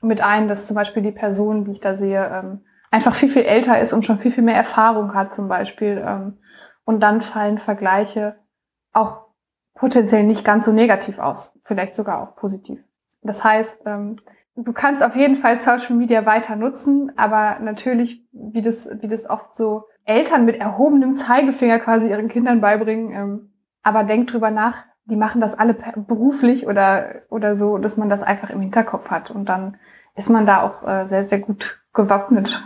mit 0.00 0.20
ein, 0.20 0.48
dass 0.48 0.66
zum 0.66 0.74
Beispiel 0.74 1.02
die 1.02 1.12
Person, 1.12 1.64
die 1.64 1.72
ich 1.72 1.80
da 1.80 1.94
sehe, 1.94 2.24
ähm, 2.26 2.64
einfach 2.90 3.14
viel, 3.14 3.28
viel 3.28 3.42
älter 3.42 3.80
ist 3.80 3.92
und 3.92 4.04
schon 4.04 4.18
viel, 4.18 4.32
viel 4.32 4.44
mehr 4.44 4.56
Erfahrung 4.56 5.14
hat 5.14 5.32
zum 5.34 5.48
Beispiel. 5.48 6.04
Ähm, 6.04 6.38
und 6.84 7.00
dann 7.00 7.22
fallen 7.22 7.58
Vergleiche 7.58 8.36
auch 8.92 9.28
potenziell 9.74 10.24
nicht 10.24 10.44
ganz 10.44 10.64
so 10.64 10.72
negativ 10.72 11.18
aus, 11.18 11.58
vielleicht 11.62 11.94
sogar 11.94 12.20
auch 12.20 12.36
positiv. 12.36 12.80
Das 13.24 13.42
heißt, 13.42 13.78
ähm, 13.86 14.16
du 14.54 14.72
kannst 14.72 15.02
auf 15.02 15.16
jeden 15.16 15.36
Fall 15.36 15.60
Social 15.60 15.96
Media 15.96 16.24
weiter 16.26 16.56
nutzen, 16.56 17.10
aber 17.16 17.58
natürlich, 17.60 18.22
wie 18.32 18.62
das, 18.62 18.88
wie 19.00 19.08
das 19.08 19.28
oft 19.28 19.56
so 19.56 19.84
Eltern 20.04 20.44
mit 20.44 20.56
erhobenem 20.56 21.14
Zeigefinger 21.14 21.80
quasi 21.80 22.10
ihren 22.10 22.28
Kindern 22.28 22.60
beibringen, 22.60 23.12
ähm, 23.12 23.50
aber 23.82 24.04
denk 24.04 24.28
drüber 24.28 24.50
nach, 24.50 24.84
die 25.06 25.16
machen 25.16 25.40
das 25.40 25.54
alle 25.58 25.74
beruflich 25.74 26.66
oder, 26.66 27.22
oder 27.30 27.56
so, 27.56 27.78
dass 27.78 27.96
man 27.96 28.08
das 28.08 28.22
einfach 28.22 28.50
im 28.50 28.60
Hinterkopf 28.60 29.10
hat 29.10 29.30
und 29.30 29.48
dann 29.48 29.76
ist 30.16 30.30
man 30.30 30.46
da 30.46 30.62
auch 30.62 30.86
äh, 30.86 31.06
sehr, 31.06 31.24
sehr 31.24 31.40
gut 31.40 31.80
gewappnet. 31.92 32.62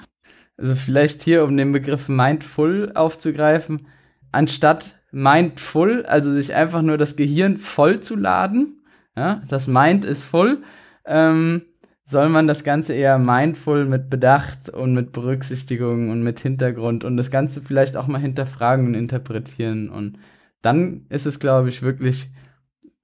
Also 0.56 0.74
vielleicht 0.74 1.22
hier, 1.22 1.44
um 1.44 1.56
den 1.56 1.72
Begriff 1.72 2.08
Mindful 2.08 2.92
aufzugreifen, 2.94 3.86
anstatt 4.32 4.98
mindful, 5.10 6.04
also 6.04 6.32
sich 6.32 6.54
einfach 6.54 6.82
nur 6.82 6.98
das 6.98 7.16
Gehirn 7.16 7.56
voll 7.56 8.00
zu 8.00 8.16
laden. 8.16 8.77
Ja, 9.18 9.42
das 9.48 9.66
Mind 9.66 10.04
ist 10.04 10.22
voll. 10.22 10.62
Ähm, 11.04 11.62
soll 12.04 12.28
man 12.28 12.46
das 12.46 12.62
Ganze 12.62 12.94
eher 12.94 13.18
mindful 13.18 13.84
mit 13.84 14.08
Bedacht 14.10 14.68
und 14.68 14.94
mit 14.94 15.10
Berücksichtigung 15.12 16.10
und 16.10 16.22
mit 16.22 16.38
Hintergrund 16.38 17.02
und 17.02 17.16
das 17.16 17.32
Ganze 17.32 17.60
vielleicht 17.60 17.96
auch 17.96 18.06
mal 18.06 18.20
hinterfragen 18.20 18.86
und 18.86 18.94
interpretieren. 18.94 19.88
Und 19.90 20.18
dann 20.62 21.06
ist 21.08 21.26
es, 21.26 21.40
glaube 21.40 21.68
ich, 21.68 21.82
wirklich 21.82 22.28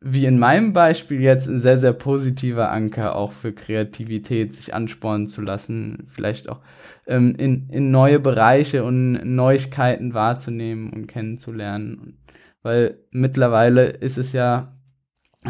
wie 0.01 0.25
in 0.27 0.39
meinem 0.39 0.73
Beispiel 0.73 1.21
jetzt 1.21 1.49
ein 1.49 1.59
sehr, 1.59 1.79
sehr 1.79 1.95
positiver 1.95 2.71
Anker 2.71 3.17
auch 3.17 3.33
für 3.33 3.53
Kreativität, 3.53 4.55
sich 4.55 4.73
anspornen 4.73 5.27
zu 5.29 5.43
lassen, 5.43 6.07
vielleicht 6.07 6.49
auch 6.49 6.61
ähm, 7.09 7.35
in, 7.37 7.69
in 7.71 7.91
neue 7.91 8.21
Bereiche 8.21 8.85
und 8.85 9.15
Neuigkeiten 9.35 10.15
wahrzunehmen 10.15 10.93
und 10.93 11.09
kennenzulernen. 11.09 12.19
Weil 12.63 12.99
mittlerweile 13.11 13.87
ist 13.87 14.17
es 14.17 14.33
ja 14.33 14.71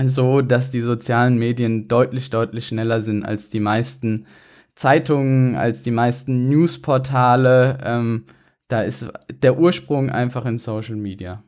so, 0.06 0.42
dass 0.42 0.70
die 0.70 0.80
sozialen 0.80 1.38
Medien 1.38 1.88
deutlich, 1.88 2.30
deutlich 2.30 2.66
schneller 2.66 3.00
sind 3.00 3.24
als 3.24 3.48
die 3.48 3.60
meisten 3.60 4.26
Zeitungen, 4.74 5.56
als 5.56 5.82
die 5.82 5.92
meisten 5.92 6.48
Newsportale. 6.48 7.78
Ähm, 7.84 8.24
da 8.68 8.82
ist 8.82 9.12
der 9.30 9.58
Ursprung 9.58 10.10
einfach 10.10 10.46
in 10.46 10.58
Social 10.58 10.96
Media. 10.96 11.42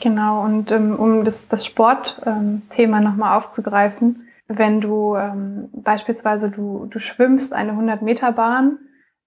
Genau, 0.00 0.44
und 0.44 0.70
ähm, 0.70 0.94
um 0.96 1.24
das, 1.24 1.48
das 1.48 1.64
Sportthema 1.64 2.98
ähm, 2.98 3.04
nochmal 3.04 3.36
aufzugreifen, 3.36 4.28
wenn 4.48 4.80
du 4.80 5.16
ähm, 5.16 5.68
beispielsweise 5.72 6.50
du, 6.50 6.86
du 6.86 6.98
schwimmst 6.98 7.52
eine 7.52 7.72
100-Meter-Bahn, 7.72 8.78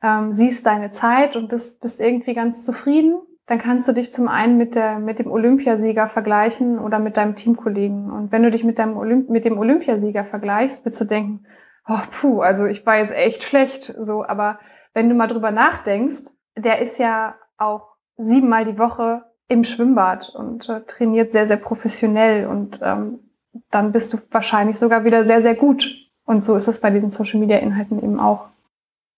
ähm, 0.01 0.33
siehst 0.33 0.65
deine 0.65 0.91
Zeit 0.91 1.35
und 1.35 1.49
bist, 1.49 1.81
bist 1.81 1.99
irgendwie 1.99 2.33
ganz 2.33 2.63
zufrieden, 2.63 3.19
dann 3.49 3.57
kannst 3.57 3.87
du 3.87 3.93
dich 3.93 4.13
zum 4.13 4.27
einen 4.27 4.59
mit, 4.59 4.75
der, 4.75 4.99
mit 4.99 5.17
dem 5.17 5.31
Olympiasieger 5.31 6.07
vergleichen 6.07 6.77
oder 6.77 6.99
mit 6.99 7.17
deinem 7.17 7.35
Teamkollegen. 7.35 8.11
Und 8.11 8.31
wenn 8.31 8.43
du 8.43 8.51
dich 8.51 8.63
mit, 8.63 8.77
deinem 8.77 8.95
Olymp 8.95 9.27
mit 9.27 9.43
dem 9.43 9.57
Olympiasieger 9.57 10.23
vergleichst, 10.23 10.85
wirst 10.85 11.01
du 11.01 11.05
denken, 11.05 11.47
oh, 11.87 11.97
puh, 12.11 12.41
also 12.41 12.67
ich 12.67 12.85
war 12.85 12.99
jetzt 12.99 13.11
echt 13.11 13.41
schlecht. 13.41 13.95
So, 13.97 14.23
aber 14.23 14.59
wenn 14.93 15.09
du 15.09 15.15
mal 15.15 15.25
drüber 15.25 15.49
nachdenkst, 15.49 16.25
der 16.55 16.79
ist 16.79 16.99
ja 16.99 17.33
auch 17.57 17.95
siebenmal 18.17 18.65
die 18.65 18.77
Woche 18.77 19.23
im 19.47 19.63
Schwimmbad 19.63 20.29
und 20.29 20.69
äh, 20.69 20.81
trainiert 20.81 21.31
sehr, 21.31 21.47
sehr 21.47 21.57
professionell 21.57 22.45
und 22.45 22.79
ähm, 22.83 23.31
dann 23.71 23.91
bist 23.91 24.13
du 24.13 24.19
wahrscheinlich 24.29 24.77
sogar 24.77 25.05
wieder 25.05 25.25
sehr, 25.25 25.41
sehr 25.41 25.55
gut. 25.55 25.89
Und 26.23 26.45
so 26.45 26.55
ist 26.55 26.67
es 26.67 26.81
bei 26.81 26.91
diesen 26.91 27.09
Social 27.09 27.39
Media 27.39 27.57
Inhalten 27.57 27.97
eben 27.97 28.19
auch. 28.19 28.45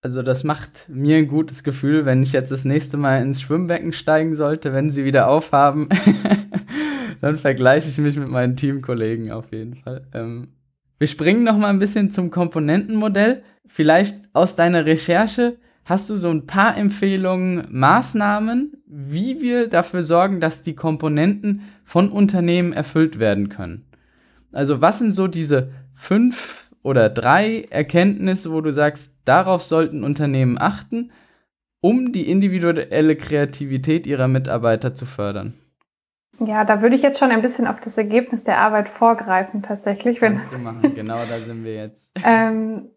Also 0.02 0.24
das 0.24 0.44
macht 0.44 0.86
mir 0.90 1.18
ein 1.18 1.28
gutes 1.28 1.64
Gefühl, 1.64 2.06
wenn 2.06 2.24
ich 2.24 2.32
jetzt 2.32 2.52
das 2.52 2.66
nächste 2.66 2.98
Mal 2.98 3.22
ins 3.22 3.42
Schwimmbecken 3.42 3.94
steigen 3.94 4.34
sollte, 4.34 4.74
wenn 4.74 4.90
sie 4.90 5.06
wieder 5.06 5.28
aufhaben. 5.28 5.90
dann 7.22 7.38
vergleiche 7.38 7.88
ich 7.88 8.00
mich 8.00 8.18
mit 8.18 8.30
meinen 8.30 8.56
Teamkollegen 8.56 9.32
auf 9.32 9.52
jeden 9.52 9.76
Fall. 9.76 10.08
Ähm, 10.14 10.50
wir 10.98 11.08
springen 11.08 11.44
noch 11.44 11.58
mal 11.58 11.70
ein 11.70 11.80
bisschen 11.80 12.12
zum 12.12 12.32
Komponentenmodell. 12.32 13.44
Vielleicht 13.68 14.16
aus 14.34 14.56
deiner 14.56 14.86
Recherche 14.86 15.58
hast 15.86 16.10
du 16.10 16.18
so 16.18 16.30
ein 16.30 16.48
paar 16.48 16.78
Empfehlungen, 16.78 17.68
Maßnahmen, 17.70 18.74
wie 18.88 19.40
wir 19.42 19.68
dafür 19.68 20.02
sorgen, 20.02 20.40
dass 20.40 20.64
die 20.64 20.76
Komponenten 20.76 21.62
von 21.84 22.10
Unternehmen 22.10 22.74
erfüllt 22.74 23.20
werden 23.20 23.50
können. 23.50 23.86
Also 24.52 24.82
was 24.82 25.00
sind 25.00 25.12
so 25.12 25.28
diese 25.28 25.72
fünf 25.94 26.72
oder 26.82 27.10
drei 27.10 27.68
Erkenntnisse, 27.70 28.52
wo 28.52 28.62
du 28.62 28.74
sagst, 28.74 29.11
darauf 29.26 29.64
sollten 29.64 30.04
Unternehmen 30.04 30.58
achten, 30.60 31.12
um 31.82 32.12
die 32.12 32.30
individuelle 32.30 33.16
Kreativität 33.16 34.06
ihrer 34.08 34.28
Mitarbeiter 34.28 34.94
zu 34.94 35.06
fördern? 35.06 35.54
Ja, 36.40 36.66
da 36.66 36.82
würde 36.82 36.96
ich 36.96 37.04
jetzt 37.04 37.20
schon 37.20 37.32
ein 37.32 37.42
bisschen 37.42 37.68
auf 37.68 37.80
das 37.80 37.98
Ergebnis 37.98 38.44
der 38.44 38.58
Arbeit 38.58 38.90
vorgreifen, 38.90 39.62
tatsächlich. 39.62 40.22
Wenn 40.22 40.38
Kannst 40.38 40.54
du 40.54 40.58
machen, 40.58 40.96
genau 40.96 41.20
da 41.30 41.40
sind 41.40 41.64
wir 41.64 41.76
jetzt. 41.76 42.12
ähm, 42.26 42.90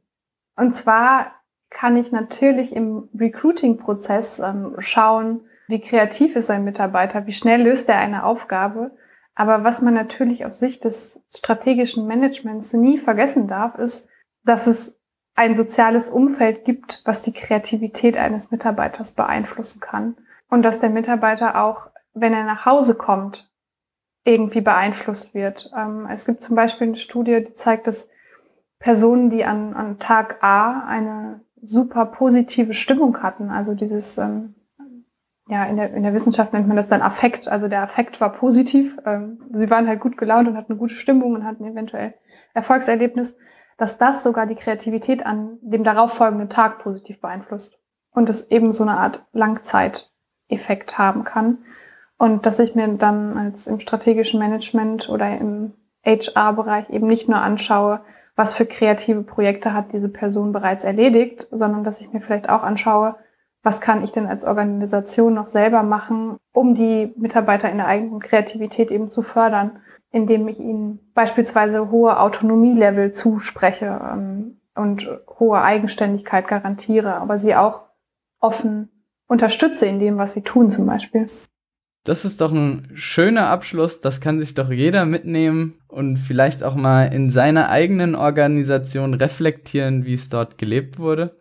und 0.57 0.75
zwar 0.75 1.33
kann 1.71 1.97
ich 1.97 2.13
natürlich 2.13 2.75
im 2.75 3.09
Recruiting-Prozess 3.19 4.39
ähm, 4.39 4.77
schauen, 4.79 5.41
wie 5.69 5.81
kreativ 5.81 6.37
ist 6.37 6.51
ein 6.51 6.65
Mitarbeiter, 6.65 7.27
wie 7.27 7.33
schnell 7.33 7.63
löst 7.63 7.89
er 7.89 7.99
eine 7.99 8.25
Aufgabe 8.25 8.93
aber 9.35 9.65
was 9.65 9.83
man 9.83 9.95
natürlich 9.95 10.47
aus 10.47 10.59
Sicht 10.59 10.85
des 10.85 11.19
strategischen 11.35 12.07
Managements 12.07 12.73
nie 12.73 12.99
vergessen 12.99 13.49
darf, 13.49 13.77
ist, 13.79 14.09
dass 14.45 14.67
es 14.67 14.97
ein 15.35 15.55
soziales 15.55 16.09
Umfeld 16.09 16.65
gibt, 16.65 17.03
was 17.05 17.23
die 17.23 17.33
Kreativität 17.33 18.17
eines 18.17 18.51
Mitarbeiters 18.51 19.13
beeinflussen 19.13 19.81
kann. 19.81 20.17
Und 20.49 20.63
dass 20.63 20.81
der 20.81 20.91
Mitarbeiter 20.91 21.63
auch, 21.63 21.89
wenn 22.13 22.33
er 22.33 22.45
nach 22.45 22.67
Hause 22.67 22.97
kommt, 22.97 23.51
irgendwie 24.25 24.61
beeinflusst 24.61 25.35
wird. 25.35 25.71
Ähm, 25.77 26.09
es 26.11 26.25
gibt 26.25 26.43
zum 26.43 26.57
Beispiel 26.57 26.89
eine 26.89 26.97
Studie, 26.97 27.45
die 27.45 27.55
zeigt, 27.55 27.87
dass 27.87 28.09
Personen, 28.79 29.31
die 29.31 29.45
an, 29.45 29.75
an 29.75 29.99
Tag 29.99 30.43
A 30.43 30.87
eine 30.87 31.41
super 31.63 32.07
positive 32.07 32.75
Stimmung 32.75 33.23
hatten, 33.23 33.51
also 33.51 33.75
dieses 33.75 34.19
ähm, 34.19 34.55
ja, 35.49 35.65
in 35.65 35.77
der, 35.77 35.93
in 35.93 36.03
der 36.03 36.15
Wissenschaft 36.15 36.53
nennt 36.53 36.69
man 36.69 36.77
das 36.77 36.89
dann 36.89 37.03
Affekt. 37.03 37.49
Also 37.49 37.69
der 37.69 37.83
Affekt 37.83 38.21
war 38.21 38.33
positiv. 38.33 38.97
Ähm, 39.05 39.43
sie 39.53 39.69
waren 39.69 39.87
halt 39.87 40.01
gut 40.01 40.17
gelaunt 40.17 40.49
und 40.49 40.57
hatten 40.57 40.79
gute 40.79 40.95
Stimmung 40.95 41.35
und 41.35 41.45
hatten 41.45 41.65
eventuell 41.65 42.15
Erfolgserlebnis, 42.55 43.37
dass 43.77 43.99
das 43.99 44.23
sogar 44.23 44.47
die 44.47 44.55
Kreativität 44.55 45.27
an 45.27 45.59
dem 45.63 45.85
darauffolgenden 45.85 46.49
Tag 46.49 46.79
positiv 46.79 47.21
beeinflusst. 47.21 47.79
Und 48.13 48.29
es 48.29 48.51
eben 48.51 48.73
so 48.73 48.85
eine 48.85 48.97
Art 48.97 49.25
Langzeiteffekt 49.33 50.99
haben 50.99 51.25
kann. 51.25 51.59
Und 52.17 52.47
dass 52.47 52.61
ich 52.61 52.75
mir 52.75 52.87
dann 52.89 53.37
als 53.37 53.67
im 53.67 53.81
strategischen 53.81 54.39
Management 54.39 55.09
oder 55.09 55.37
im 55.37 55.73
HR-Bereich 56.05 56.91
eben 56.91 57.09
nicht 57.09 57.29
nur 57.29 57.39
anschaue, 57.39 58.01
was 58.37 58.55
für 58.55 58.67
kreative 58.67 59.23
Projekte 59.23 59.73
hat 59.73 59.93
diese 59.93 60.09
Person 60.09 60.53
bereits 60.53 60.85
erledigt, 60.85 61.47
sondern 61.51 61.85
dass 61.85 62.01
ich 62.01 62.13
mir 62.13 62.21
vielleicht 62.21 62.49
auch 62.49 62.63
anschaue, 62.63 63.17
was 63.63 63.81
kann 63.81 64.05
ich 64.05 64.13
denn 64.13 64.27
als 64.27 64.45
Organisation 64.45 65.35
noch 65.35 65.49
selber 65.49 65.83
machen, 65.83 66.37
um 66.53 66.75
die 66.75 67.15
Mitarbeiter 67.17 67.71
in 67.71 67.79
der 67.79 67.87
eigenen 67.87 68.21
Kreativität 68.21 68.91
eben 68.91 69.11
zu 69.11 69.23
fördern, 69.23 69.81
indem 70.15 70.47
ich 70.47 70.61
ihnen 70.61 71.01
beispielsweise 71.13 71.91
hohe 71.91 72.21
Autonomielevel 72.21 73.11
zuspreche 73.11 74.01
ähm, 74.13 74.61
und 74.77 75.09
hohe 75.41 75.61
Eigenständigkeit 75.61 76.47
garantiere, 76.47 77.17
aber 77.17 77.41
sie 77.41 77.57
auch 77.57 77.81
offen 78.39 78.91
unterstütze 79.27 79.87
in 79.87 79.99
dem, 79.99 80.17
was 80.17 80.35
sie 80.35 80.43
tun 80.43 80.71
zum 80.71 80.87
Beispiel. 80.87 81.29
Das 82.05 82.25
ist 82.25 82.41
doch 82.41 82.53
ein 82.53 82.93
schöner 82.95 83.49
Abschluss, 83.49 84.01
das 84.01 84.21
kann 84.21 84.39
sich 84.39 84.55
doch 84.55 84.71
jeder 84.71 85.05
mitnehmen 85.05 85.81
und 85.89 86.17
vielleicht 86.17 86.63
auch 86.63 86.77
mal 86.77 87.07
in 87.07 87.29
seiner 87.29 87.69
eigenen 87.69 88.15
Organisation 88.15 89.15
reflektieren, 89.15 90.05
wie 90.05 90.15
es 90.15 90.29
dort 90.29 90.59
gelebt 90.59 91.01
wurde. 91.01 91.37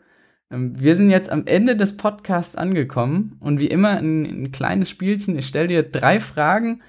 Ähm, 0.49 0.81
wir 0.81 0.95
sind 0.95 1.11
jetzt 1.11 1.29
am 1.29 1.45
Ende 1.45 1.75
des 1.75 1.95
Podcasts 1.95 2.55
angekommen 2.55 3.37
und 3.39 3.59
wie 3.59 3.67
immer 3.67 3.97
ein, 3.99 4.23
ein 4.25 4.51
kleines 4.51 4.89
Spielchen. 4.89 5.37
Ich 5.37 5.45
stelle 5.45 5.67
dir 5.67 5.83
drei 5.83 6.19
Fragen 6.19 6.81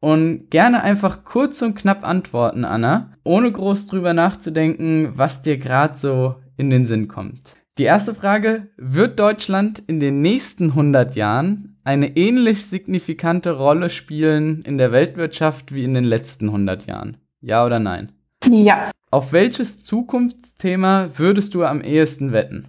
und 0.00 0.50
gerne 0.50 0.82
einfach 0.82 1.24
kurz 1.24 1.62
und 1.62 1.74
knapp 1.74 2.06
antworten, 2.06 2.64
Anna, 2.64 3.12
ohne 3.24 3.50
groß 3.50 3.86
drüber 3.86 4.14
nachzudenken, 4.14 5.12
was 5.14 5.42
dir 5.42 5.58
gerade 5.58 5.98
so 5.98 6.36
in 6.56 6.70
den 6.70 6.86
Sinn 6.86 7.08
kommt. 7.08 7.54
Die 7.78 7.84
erste 7.84 8.14
Frage, 8.14 8.68
wird 8.76 9.18
Deutschland 9.18 9.82
in 9.86 10.00
den 10.00 10.20
nächsten 10.20 10.70
100 10.70 11.14
Jahren 11.14 11.78
eine 11.84 12.16
ähnlich 12.16 12.66
signifikante 12.66 13.56
Rolle 13.56 13.88
spielen 13.88 14.62
in 14.62 14.78
der 14.78 14.92
Weltwirtschaft 14.92 15.72
wie 15.72 15.84
in 15.84 15.94
den 15.94 16.04
letzten 16.04 16.46
100 16.46 16.86
Jahren? 16.86 17.18
Ja 17.40 17.64
oder 17.64 17.78
nein? 17.78 18.12
Ja. 18.50 18.90
Auf 19.10 19.32
welches 19.32 19.84
Zukunftsthema 19.84 21.10
würdest 21.16 21.54
du 21.54 21.64
am 21.64 21.80
ehesten 21.80 22.32
wetten? 22.32 22.68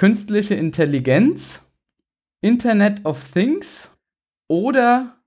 künstliche 0.00 0.54
Intelligenz, 0.54 1.70
Internet 2.40 3.04
of 3.04 3.22
Things 3.22 3.94
oder 4.48 5.19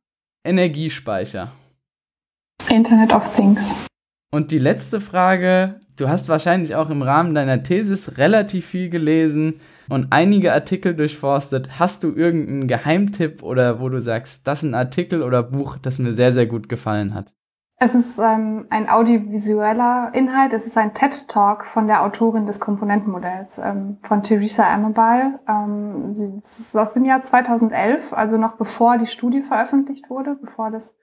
Energiespeicher? 0.45 1.53
Internet 2.69 3.13
of 3.13 3.33
Things. 3.33 3.75
Und 4.33 4.51
die 4.51 4.59
letzte 4.59 4.99
Frage, 4.99 5.79
du 5.95 6.09
hast 6.09 6.27
wahrscheinlich 6.27 6.75
auch 6.75 6.89
im 6.89 7.01
Rahmen 7.01 7.33
deiner 7.33 7.63
Thesis 7.63 8.17
relativ 8.17 8.65
viel 8.65 8.89
gelesen 8.89 9.61
und 9.87 10.07
einige 10.09 10.51
Artikel 10.51 10.95
durchforstet. 10.95 11.79
Hast 11.79 12.03
du 12.03 12.13
irgendeinen 12.13 12.67
Geheimtipp 12.67 13.41
oder 13.41 13.79
wo 13.79 13.87
du 13.87 14.01
sagst, 14.01 14.45
das 14.45 14.63
ist 14.63 14.69
ein 14.69 14.75
Artikel 14.75 15.23
oder 15.23 15.43
Buch, 15.43 15.77
das 15.77 15.99
mir 15.99 16.13
sehr, 16.13 16.33
sehr 16.33 16.45
gut 16.45 16.67
gefallen 16.67 17.13
hat? 17.13 17.33
Es 17.77 17.95
ist 17.95 18.17
ähm, 18.17 18.65
ein 18.69 18.87
audiovisueller 18.87 20.11
Inhalt. 20.13 20.53
Es 20.53 20.65
ist 20.65 20.77
ein 20.77 20.93
TED-Talk 20.93 21.65
von 21.65 21.87
der 21.87 22.03
Autorin 22.03 22.45
des 22.45 22.59
Komponentenmodells, 22.59 23.57
ähm, 23.57 23.97
von 24.07 24.23
Theresa 24.23 24.71
Amabile. 24.73 25.39
Ähm, 25.47 26.15
sie, 26.15 26.39
das 26.39 26.59
ist 26.59 26.77
aus 26.77 26.93
dem 26.93 27.03
Jahr 27.03 27.23
2011, 27.23 28.13
also 28.13 28.37
noch 28.37 28.55
bevor 28.55 28.97
die 28.97 29.07
Studie 29.07 29.41
veröffentlicht 29.41 30.09
wurde, 30.09 30.37
bevor 30.39 30.71
das 30.71 30.95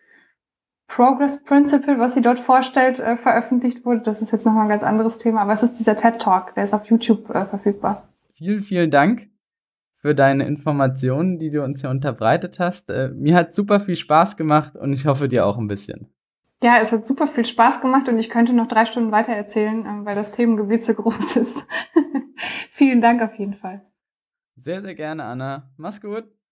Progress 0.88 1.44
Principle, 1.44 1.98
was 1.98 2.14
sie 2.14 2.22
dort 2.22 2.40
vorstellt, 2.40 2.98
äh, 2.98 3.16
veröffentlicht 3.16 3.85
wurde. 3.85 4.00
Das 4.00 4.22
ist 4.22 4.33
jetzt 4.33 4.46
nochmal 4.46 4.64
ein 4.64 4.70
ganz 4.70 4.83
anderes 4.83 5.18
Thema, 5.18 5.42
aber 5.42 5.52
es 5.52 5.62
ist 5.62 5.78
dieser 5.78 5.96
TED-Talk, 5.96 6.54
der 6.54 6.64
ist 6.64 6.74
auf 6.74 6.87
YouTube 6.87 7.28
äh, 7.30 7.44
verfügbar. 7.46 8.09
Vielen, 8.35 8.62
vielen 8.62 8.90
Dank 8.90 9.28
für 9.98 10.14
deine 10.14 10.46
Informationen, 10.46 11.38
die 11.38 11.50
du 11.50 11.62
uns 11.62 11.83
hier 11.83 11.90
unterbreitet 11.90 12.59
hast. 12.59 12.90
Äh, 12.90 13.11
mir 13.14 13.37
hat 13.37 13.54
super 13.54 13.80
viel 13.80 13.96
Spaß 13.96 14.37
gemacht 14.37 14.76
und 14.76 14.92
ich 14.92 15.06
hoffe 15.06 15.28
dir 15.28 15.46
auch 15.46 15.59
ein 15.59 15.68
bisschen. 15.68 16.09
Ja, 16.62 16.80
es 16.82 16.92
hat 16.92 17.06
super 17.06 17.26
viel 17.26 17.46
Spaß 17.46 17.80
gemacht 17.80 18.08
und 18.08 18.18
ich 18.18 18.28
könnte 18.28 18.52
noch 18.52 18.68
drei 18.68 18.84
Stunden 18.84 19.12
weiter 19.12 19.32
erzählen, 19.32 19.86
ähm, 19.86 20.04
weil 20.04 20.14
das 20.14 20.32
Themengebiet 20.32 20.84
so 20.84 20.94
groß 20.94 21.36
ist. 21.36 21.66
Vielen 22.70 23.00
Dank 23.00 23.22
auf 23.22 23.38
jeden 23.38 23.54
Fall. 23.54 23.82
Sehr, 24.56 24.82
sehr 24.82 24.94
gerne, 24.94 25.24
Anna. 25.24 25.70
Mach's 25.78 26.02
gut. 26.02 26.24